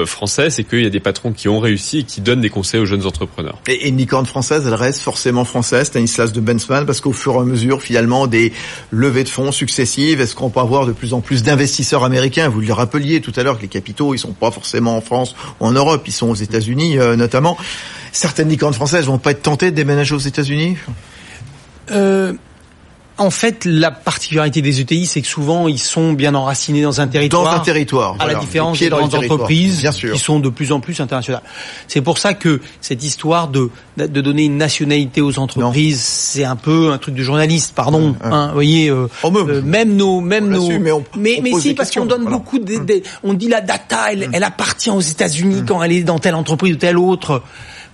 français. 0.07 0.51
C'est 0.51 0.65
qu'il 0.65 0.83
y 0.83 0.87
a 0.87 0.91
des 0.91 1.01
patrons 1.01 1.33
qui 1.33 1.49
ont 1.49 1.59
réussi 1.59 1.99
et 1.99 2.05
qui 2.05 2.21
donnent 2.21 2.41
des 2.41 2.51
conseils 2.51 2.81
aux 2.81 2.87
jeunes 2.87 3.07
entrepreneurs. 3.07 3.59
Et, 3.67 3.73
et 3.73 3.89
une 3.89 3.97
licorne 3.97 4.27
française, 4.27 4.65
elle 4.67 4.75
reste 4.75 5.01
forcément 5.01 5.45
française, 5.45 5.87
Stanislas 5.89 6.33
de 6.33 6.41
Bensman, 6.41 6.87
parce 6.87 7.01
qu'au 7.01 7.13
fur 7.13 7.35
et 7.35 7.39
à 7.39 7.45
mesure, 7.45 7.83
finalement, 7.83 8.27
des 8.27 8.53
levées 8.91 9.25
de 9.25 9.29
fonds 9.29 9.53
successives 9.53 10.21
Est-ce 10.21 10.35
qu'on 10.35 10.51
peut 10.51 10.61
avoir 10.61 10.87
de 10.87 10.93
plus 10.93 11.15
en 11.15 11.21
plus 11.21 11.32
d'investisseurs 11.41 12.05
américains 12.05 12.49
Vous 12.49 12.61
le 12.61 12.73
rappeliez 12.73 13.21
tout 13.21 13.33
à 13.37 13.43
l'heure 13.43 13.57
que 13.57 13.63
les 13.63 13.69
capitaux, 13.69 14.15
ils 14.15 14.19
sont 14.19 14.33
pas 14.33 14.51
forcément 14.51 14.97
en 14.97 15.01
France 15.01 15.35
ou 15.61 15.67
en 15.67 15.73
Europe, 15.73 16.03
ils 16.07 16.13
sont 16.13 16.29
aux 16.29 16.35
États-Unis 16.35 16.99
euh, 16.99 17.17
notamment. 17.17 17.57
Certaines 18.13 18.51
licornes 18.51 18.75
françaises 18.75 19.07
vont 19.07 19.19
pas 19.19 19.31
être 19.31 19.43
tentées 19.43 19.71
de 19.71 19.77
déménager 19.77 20.15
aux 20.15 20.19
États-Unis? 20.19 20.77
Euh, 21.91 22.35
en 23.19 23.31
fait, 23.31 23.65
la 23.65 23.91
particularité 23.91 24.63
des 24.63 24.81
ETI, 24.81 25.07
c'est 25.07 25.21
que 25.21 25.29
souvent 25.29 25.69
ils 25.69 25.79
sont 25.79 26.13
bien 26.13 26.35
enracinés 26.35 26.83
dans 26.83 27.01
un 27.01 27.07
territoire. 27.07 27.45
Dans 27.45 27.61
un 27.61 27.61
territoire. 27.61 28.17
À 28.19 28.27
la 28.27 28.35
différence 28.37 28.79
des 28.79 28.89
grandes 28.89 29.15
entreprises 29.15 29.89
qui 30.13 30.19
sont 30.19 30.41
de 30.41 30.49
plus 30.49 30.73
en 30.73 30.81
plus 30.81 31.01
internationales. 31.01 31.43
C'est 31.89 32.01
pour 32.01 32.19
ça 32.19 32.35
que 32.35 32.61
cette 32.81 33.05
histoire 33.05 33.49
de 33.49 33.71
de 33.99 34.21
donner 34.21 34.45
une 34.45 34.57
nationalité 34.57 35.21
aux 35.21 35.39
entreprises, 35.39 36.01
c'est 36.01 36.45
un 36.45 36.57
peu 36.57 36.93
un 36.93 36.99
truc 36.99 37.15
de 37.15 37.23
journaliste, 37.23 37.75
pardon. 37.75 38.17
Hein, 38.23 38.49
vous 38.49 38.55
voyez, 38.55 38.89
euh, 38.89 39.07
euh, 39.25 39.63
même 39.63 39.97
nos, 39.97 40.21
même 40.21 40.49
nos, 40.49 40.79
mais, 40.79 40.93
on, 40.93 41.05
mais, 41.17 41.41
mais 41.43 41.53
si 41.61 41.75
parce 41.75 41.91
qu'on 41.91 42.07
donne 42.07 42.25
beaucoup, 42.25 42.59
de, 42.59 43.03
on 43.23 43.35
dit 43.35 43.49
la 43.49 43.61
data, 43.61 44.13
elle, 44.13 44.31
elle 44.33 44.45
appartient 44.45 44.91
aux 44.91 45.01
États-Unis 45.01 45.63
mm. 45.63 45.67
quand 45.67 45.83
elle 45.83 45.93
est 45.93 46.05
dans 46.05 46.19
telle 46.19 46.35
entreprise 46.35 46.75
ou 46.75 46.79
telle 46.79 46.99
autre. 46.99 47.43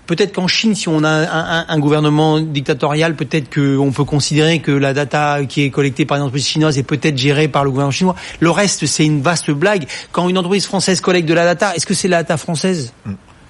Peut-être 0.09 0.35
qu'en 0.35 0.49
Chine, 0.49 0.75
si 0.75 0.89
on 0.89 1.05
a 1.05 1.69
un, 1.69 1.79
gouvernement 1.79 2.41
dictatorial, 2.41 3.15
peut-être 3.15 3.55
qu'on 3.55 3.93
peut 3.93 4.05
considérer 4.05 4.61
que 4.61 4.71
la 4.73 4.95
data 4.95 5.45
qui 5.45 5.65
est 5.65 5.71
collectée 5.71 6.07
par 6.07 6.17
une 6.17 6.23
entreprise 6.23 6.47
chinoise 6.47 6.79
est 6.79 6.83
peut-être 6.83 7.19
gérée 7.19 7.47
par 7.47 7.63
le 7.63 7.71
gouvernement 7.71 7.91
chinois. 7.91 8.17
Le 8.41 8.51
reste, 8.51 8.87
c'est 8.87 9.05
une 9.05 9.21
vaste 9.21 9.51
blague. 9.51 9.87
Quand 10.11 10.31
une 10.31 10.39
entreprise 10.39 10.65
française 10.65 11.03
collecte 11.03 11.29
de 11.29 11.35
la 11.35 11.45
data, 11.45 11.77
est-ce 11.77 11.85
que 11.85 11.93
c'est 11.93 12.09
la 12.09 12.23
data 12.23 12.39
française? 12.39 12.95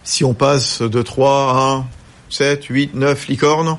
Si 0.03 0.25
on 0.25 0.35
passe 0.35 0.83
de 0.83 1.01
3 1.01 1.31
à 1.31 1.85
7, 2.29 2.65
8, 2.65 2.95
9 2.97 3.29
licornes 3.29 3.79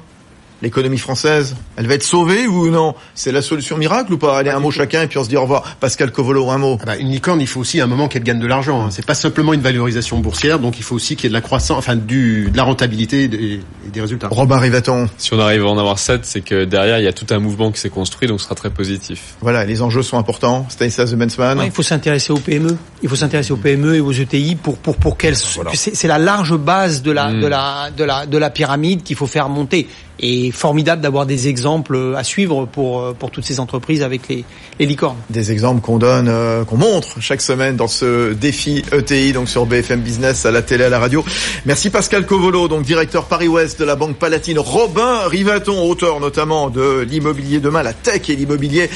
l'économie 0.61 0.97
française, 0.97 1.55
elle 1.77 1.87
va 1.87 1.93
être 1.93 2.03
sauvée 2.03 2.47
ou 2.47 2.69
non? 2.69 2.95
C'est 3.15 3.31
la 3.31 3.41
solution 3.41 3.77
miracle 3.77 4.13
ou 4.13 4.17
pas? 4.17 4.37
Allez, 4.37 4.49
un 4.49 4.59
mot 4.59 4.71
chacun 4.71 5.03
et 5.03 5.07
puis 5.07 5.17
on 5.17 5.23
se 5.23 5.29
dit 5.29 5.37
au 5.37 5.41
revoir. 5.41 5.77
Pascal 5.79 6.11
Covolo, 6.11 6.49
un 6.49 6.57
mot. 6.57 6.77
Ah 6.81 6.85
bah, 6.85 6.97
une 6.97 7.09
licorne, 7.09 7.41
il 7.41 7.47
faut 7.47 7.59
aussi 7.59 7.81
un 7.81 7.87
moment 7.87 8.07
qu'elle 8.07 8.23
gagne 8.23 8.39
de 8.39 8.47
l'argent. 8.47 8.85
Hein. 8.85 8.89
C'est 8.91 9.05
pas 9.05 9.15
simplement 9.15 9.53
une 9.53 9.61
valorisation 9.61 10.19
boursière, 10.19 10.59
donc 10.59 10.77
il 10.77 10.83
faut 10.83 10.95
aussi 10.95 11.15
qu'il 11.15 11.25
y 11.25 11.27
ait 11.27 11.29
de 11.29 11.33
la 11.33 11.41
croissance, 11.41 11.77
enfin 11.77 11.95
du, 11.95 12.49
de 12.51 12.57
la 12.57 12.63
rentabilité 12.63 13.23
et 13.23 13.27
des, 13.27 13.61
des 13.91 14.01
résultats. 14.01 14.27
Robin 14.29 14.57
Rivaton. 14.57 15.09
Si 15.17 15.33
on 15.33 15.39
arrive 15.39 15.65
à 15.65 15.69
en 15.69 15.77
avoir 15.77 15.99
7, 15.99 16.25
c'est 16.25 16.41
que 16.41 16.65
derrière, 16.65 16.99
il 16.99 17.05
y 17.05 17.07
a 17.07 17.13
tout 17.13 17.27
un 17.29 17.39
mouvement 17.39 17.71
qui 17.71 17.79
s'est 17.79 17.89
construit, 17.89 18.27
donc 18.27 18.39
ce 18.39 18.45
sera 18.45 18.55
très 18.55 18.69
positif. 18.69 19.35
Voilà, 19.41 19.65
les 19.65 19.81
enjeux 19.81 20.03
sont 20.03 20.17
importants. 20.17 20.65
Stanislas 20.69 21.11
de 21.11 21.15
Bensman. 21.15 21.61
il 21.63 21.71
faut 21.71 21.83
s'intéresser 21.83 22.33
aux 22.33 22.39
PME. 22.39 22.77
Il 23.01 23.09
faut 23.09 23.15
s'intéresser 23.15 23.53
aux 23.53 23.57
PME 23.57 23.95
et 23.95 23.99
aux 23.99 24.11
ETI 24.11 24.55
pour 24.55 24.77
pour 24.77 24.97
pour 24.97 25.17
qu'elles. 25.17 25.35
C'est 25.35 26.07
la 26.07 26.17
large 26.17 26.57
base 26.57 27.01
de 27.01 27.11
la, 27.11 27.31
de 27.31 27.45
mm. 27.45 27.49
la 27.49 27.91
de 27.91 28.03
la 28.03 28.25
de 28.25 28.37
la 28.37 28.49
pyramide 28.49 29.03
qu'il 29.03 29.15
faut 29.15 29.27
faire 29.27 29.49
monter 29.49 29.87
et 30.19 30.51
formidable 30.51 31.01
d'avoir 31.01 31.25
des 31.25 31.47
exemples 31.47 32.13
à 32.15 32.23
suivre 32.23 32.65
pour 32.65 33.13
pour 33.17 33.31
toutes 33.31 33.45
ces 33.45 33.59
entreprises 33.59 34.03
avec 34.03 34.27
les, 34.27 34.45
les 34.79 34.85
licornes. 34.85 35.17
Des 35.29 35.51
exemples 35.51 35.81
qu'on 35.81 35.97
donne, 35.97 36.27
euh, 36.29 36.63
qu'on 36.63 36.77
montre 36.77 37.21
chaque 37.21 37.41
semaine 37.41 37.75
dans 37.75 37.87
ce 37.87 38.33
défi 38.33 38.83
ETI, 38.91 39.33
donc 39.33 39.49
sur 39.49 39.65
BFM 39.65 40.01
Business, 40.01 40.45
à 40.45 40.51
la 40.51 40.61
télé, 40.61 40.85
à 40.85 40.89
la 40.89 40.99
radio. 40.99 41.23
Merci 41.65 41.89
Pascal 41.89 42.25
Covolo, 42.25 42.67
donc 42.67 42.83
directeur 42.83 43.25
Paris-Ouest 43.25 43.79
de 43.79 43.85
la 43.85 43.95
Banque 43.95 44.15
Palatine. 44.15 44.59
Robin 44.59 45.27
Rivaton, 45.27 45.83
auteur 45.83 46.19
notamment 46.19 46.69
de 46.69 47.01
l'immobilier 47.01 47.59
demain, 47.59 47.83
la 47.83 47.93
tech 47.93 48.29
et 48.29 48.35
l'immobilier. 48.35 48.89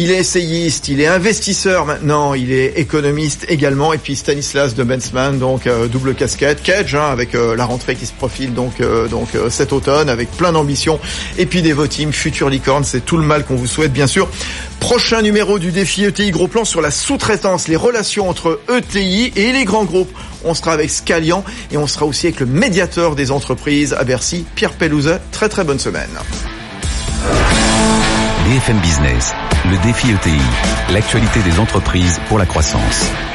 Il 0.00 0.12
est 0.12 0.18
essayiste, 0.18 0.88
il 0.88 1.00
est 1.00 1.08
investisseur 1.08 1.84
maintenant, 1.84 2.32
il 2.32 2.52
est 2.52 2.78
économiste 2.78 3.44
également. 3.48 3.92
Et 3.92 3.98
puis 3.98 4.14
Stanislas 4.14 4.74
de 4.74 4.84
Bensman, 4.84 5.38
donc 5.38 5.66
euh, 5.66 5.88
double 5.88 6.14
casquette, 6.14 6.62
Kedge, 6.62 6.94
hein, 6.94 7.10
avec 7.10 7.34
euh, 7.34 7.56
la 7.56 7.64
rentrée 7.64 7.96
qui 7.96 8.06
se 8.06 8.12
profile 8.12 8.54
donc 8.54 8.80
donc 9.10 9.28
cet 9.50 9.72
automne, 9.72 10.08
avec 10.08 10.30
plein 10.30 10.52
d'ambition. 10.52 11.00
Et 11.36 11.46
puis 11.46 11.62
des 11.62 11.72
votings, 11.72 12.12
futur 12.12 12.48
licorne, 12.48 12.84
c'est 12.84 13.04
tout 13.04 13.16
le 13.16 13.24
mal 13.24 13.44
qu'on 13.44 13.56
vous 13.56 13.66
souhaite 13.66 13.92
bien 13.92 14.06
sûr. 14.06 14.28
Prochain 14.80 15.20
numéro 15.20 15.58
du 15.58 15.72
défi 15.72 16.04
ETI 16.04 16.30
Gros 16.30 16.46
Plan 16.46 16.64
sur 16.64 16.80
la 16.80 16.90
sous-traitance, 16.90 17.66
les 17.66 17.76
relations 17.76 18.28
entre 18.28 18.60
ETI 18.72 19.32
et 19.34 19.52
les 19.52 19.64
grands 19.64 19.84
groupes. 19.84 20.12
On 20.44 20.54
sera 20.54 20.72
avec 20.72 20.90
Scalian 20.90 21.44
et 21.72 21.76
on 21.76 21.86
sera 21.86 22.06
aussi 22.06 22.26
avec 22.26 22.40
le 22.40 22.46
médiateur 22.46 23.16
des 23.16 23.30
entreprises 23.30 23.92
à 23.94 24.04
Bercy, 24.04 24.44
Pierre 24.54 24.72
Pelouzet. 24.72 25.18
Très 25.32 25.48
très 25.48 25.64
bonne 25.64 25.80
semaine. 25.80 26.10
BFM 28.44 28.78
Business, 28.78 29.32
le 29.70 29.76
défi 29.78 30.10
ETI, 30.10 30.40
l'actualité 30.92 31.40
des 31.42 31.60
entreprises 31.60 32.18
pour 32.28 32.38
la 32.38 32.46
croissance. 32.46 33.12